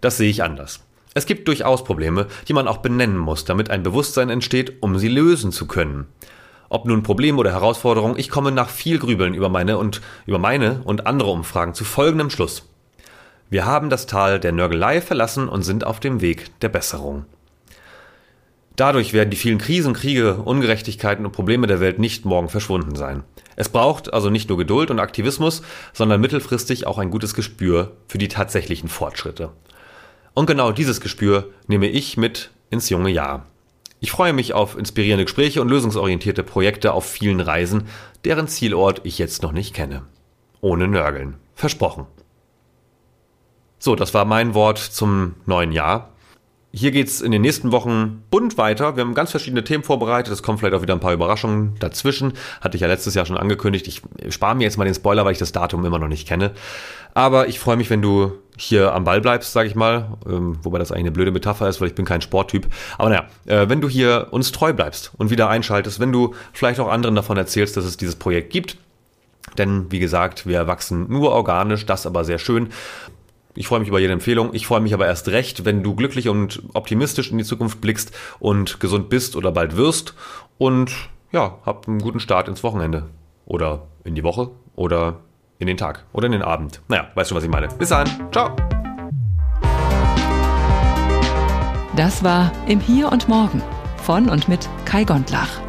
Das 0.01 0.17
sehe 0.17 0.29
ich 0.29 0.41
anders. 0.41 0.79
Es 1.13 1.25
gibt 1.25 1.47
durchaus 1.47 1.83
Probleme, 1.83 2.27
die 2.47 2.53
man 2.53 2.67
auch 2.67 2.77
benennen 2.77 3.17
muss, 3.17 3.43
damit 3.43 3.69
ein 3.69 3.83
Bewusstsein 3.83 4.29
entsteht, 4.29 4.81
um 4.81 4.97
sie 4.97 5.09
lösen 5.09 5.51
zu 5.51 5.67
können. 5.67 6.07
Ob 6.69 6.85
nun 6.85 7.01
Problem 7.01 7.39
oder 7.39 7.51
Herausforderung, 7.51 8.15
ich 8.17 8.29
komme 8.29 8.51
nach 8.51 8.69
viel 8.69 8.99
Grübeln 8.99 9.33
über 9.33 9.49
meine 9.49 9.79
und 9.79 10.01
über 10.27 10.37
meine 10.37 10.81
und 10.83 11.07
andere 11.07 11.31
Umfragen 11.31 11.73
zu 11.73 11.83
folgendem 11.83 12.29
Schluss. 12.29 12.69
Wir 13.49 13.65
haben 13.65 13.89
das 13.89 14.05
Tal 14.05 14.39
der 14.39 14.51
Nörgelei 14.51 15.01
verlassen 15.01 15.49
und 15.49 15.63
sind 15.63 15.83
auf 15.83 15.99
dem 15.99 16.21
Weg 16.21 16.59
der 16.61 16.69
Besserung. 16.69 17.25
Dadurch 18.75 19.11
werden 19.11 19.31
die 19.31 19.35
vielen 19.35 19.57
Krisen, 19.57 19.93
Kriege, 19.93 20.35
Ungerechtigkeiten 20.35 21.25
und 21.25 21.31
Probleme 21.31 21.65
der 21.65 21.81
Welt 21.81 21.97
nicht 21.99 22.23
morgen 22.23 22.47
verschwunden 22.47 22.95
sein. 22.95 23.23
Es 23.55 23.67
braucht 23.67 24.13
also 24.13 24.29
nicht 24.29 24.47
nur 24.47 24.57
Geduld 24.57 24.91
und 24.91 24.99
Aktivismus, 24.99 25.63
sondern 25.91 26.21
mittelfristig 26.21 26.87
auch 26.87 26.97
ein 26.97 27.09
gutes 27.09 27.33
Gespür 27.33 27.97
für 28.07 28.19
die 28.19 28.29
tatsächlichen 28.29 28.87
Fortschritte. 28.87 29.49
Und 30.33 30.45
genau 30.45 30.71
dieses 30.71 31.01
Gespür 31.01 31.49
nehme 31.67 31.87
ich 31.87 32.15
mit 32.15 32.51
ins 32.69 32.89
junge 32.89 33.09
Jahr. 33.09 33.47
Ich 34.01 34.11
freue 34.11 34.33
mich 34.33 34.53
auf 34.53 34.77
inspirierende 34.77 35.25
Gespräche 35.25 35.61
und 35.61 35.67
lösungsorientierte 35.67 36.43
Projekte 36.43 36.93
auf 36.93 37.05
vielen 37.05 37.41
Reisen, 37.41 37.87
deren 38.23 38.47
Zielort 38.47 39.01
ich 39.03 39.17
jetzt 39.17 39.41
noch 39.43 39.51
nicht 39.51 39.73
kenne. 39.73 40.03
Ohne 40.61 40.87
Nörgeln. 40.87 41.35
Versprochen. 41.53 42.05
So, 43.77 43.95
das 43.95 44.13
war 44.13 44.25
mein 44.25 44.53
Wort 44.53 44.77
zum 44.77 45.35
neuen 45.45 45.71
Jahr. 45.71 46.13
Hier 46.71 46.91
geht's 46.91 47.19
in 47.19 47.31
den 47.31 47.41
nächsten 47.41 47.71
Wochen 47.71 48.23
bunt 48.29 48.59
weiter. 48.59 48.95
Wir 48.95 49.01
haben 49.01 49.15
ganz 49.15 49.31
verschiedene 49.31 49.63
Themen 49.63 49.83
vorbereitet. 49.83 50.31
Es 50.31 50.43
kommen 50.43 50.59
vielleicht 50.59 50.75
auch 50.75 50.83
wieder 50.83 50.93
ein 50.93 50.99
paar 50.99 51.13
Überraschungen 51.13 51.73
dazwischen. 51.79 52.33
Hatte 52.61 52.77
ich 52.77 52.81
ja 52.81 52.87
letztes 52.87 53.15
Jahr 53.15 53.25
schon 53.25 53.37
angekündigt. 53.37 53.87
Ich 53.87 54.03
spare 54.31 54.55
mir 54.55 54.65
jetzt 54.65 54.77
mal 54.77 54.85
den 54.85 54.93
Spoiler, 54.93 55.25
weil 55.25 55.31
ich 55.31 55.39
das 55.39 55.51
Datum 55.51 55.83
immer 55.83 55.97
noch 55.97 56.07
nicht 56.07 56.27
kenne. 56.27 56.51
Aber 57.15 57.47
ich 57.47 57.59
freue 57.59 57.75
mich, 57.75 57.89
wenn 57.89 58.03
du 58.03 58.33
hier 58.55 58.93
am 58.93 59.03
Ball 59.03 59.19
bleibst, 59.19 59.51
sage 59.51 59.67
ich 59.67 59.73
mal. 59.73 60.17
Ähm, 60.27 60.59
wobei 60.61 60.77
das 60.77 60.91
eigentlich 60.91 61.05
eine 61.05 61.11
blöde 61.11 61.31
Metapher 61.31 61.67
ist, 61.67 61.81
weil 61.81 61.87
ich 61.87 61.95
bin 61.95 62.05
kein 62.05 62.21
Sporttyp. 62.21 62.67
Aber 62.99 63.09
naja, 63.09 63.25
äh, 63.47 63.67
wenn 63.67 63.81
du 63.81 63.89
hier 63.89 64.27
uns 64.29 64.51
treu 64.51 64.71
bleibst 64.71 65.11
und 65.17 65.31
wieder 65.31 65.49
einschaltest, 65.49 65.99
wenn 65.99 66.11
du 66.11 66.35
vielleicht 66.53 66.79
auch 66.79 66.87
anderen 66.87 67.15
davon 67.15 67.35
erzählst, 67.37 67.77
dass 67.77 67.85
es 67.85 67.97
dieses 67.97 68.15
Projekt 68.15 68.51
gibt. 68.51 68.77
Denn 69.57 69.91
wie 69.91 69.99
gesagt, 69.99 70.45
wir 70.45 70.67
wachsen 70.67 71.07
nur 71.09 71.31
organisch, 71.31 71.87
das 71.87 72.05
aber 72.05 72.23
sehr 72.23 72.37
schön. 72.37 72.69
Ich 73.59 73.67
freue 73.67 73.81
mich 73.81 73.89
über 73.89 73.99
jede 73.99 74.13
Empfehlung. 74.13 74.51
Ich 74.53 74.65
freue 74.65 74.79
mich 74.79 74.93
aber 74.93 75.05
erst 75.05 75.27
recht, 75.27 75.65
wenn 75.65 75.83
du 75.83 75.93
glücklich 75.93 76.29
und 76.29 76.63
optimistisch 76.73 77.29
in 77.29 77.37
die 77.37 77.43
Zukunft 77.43 77.81
blickst 77.81 78.17
und 78.39 78.79
gesund 78.79 79.09
bist 79.09 79.35
oder 79.35 79.51
bald 79.51 79.75
wirst. 79.75 80.13
Und 80.57 80.93
ja, 81.33 81.57
hab 81.65 81.85
einen 81.85 81.99
guten 81.99 82.21
Start 82.21 82.47
ins 82.47 82.63
Wochenende. 82.63 83.09
Oder 83.45 83.87
in 84.05 84.15
die 84.15 84.23
Woche. 84.23 84.51
Oder 84.77 85.19
in 85.57 85.67
den 85.67 85.75
Tag. 85.75 86.05
Oder 86.13 86.27
in 86.27 86.31
den 86.31 86.41
Abend. 86.41 86.79
Naja, 86.87 87.09
weißt 87.15 87.31
du, 87.31 87.35
was 87.35 87.43
ich 87.43 87.49
meine. 87.49 87.67
Bis 87.67 87.89
dann. 87.89 88.07
Ciao. 88.31 88.55
Das 91.97 92.23
war 92.23 92.53
Im 92.65 92.79
Hier 92.79 93.11
und 93.11 93.27
Morgen 93.27 93.61
von 93.97 94.29
und 94.29 94.47
mit 94.47 94.69
Kai 94.85 95.03
Gondlach. 95.03 95.68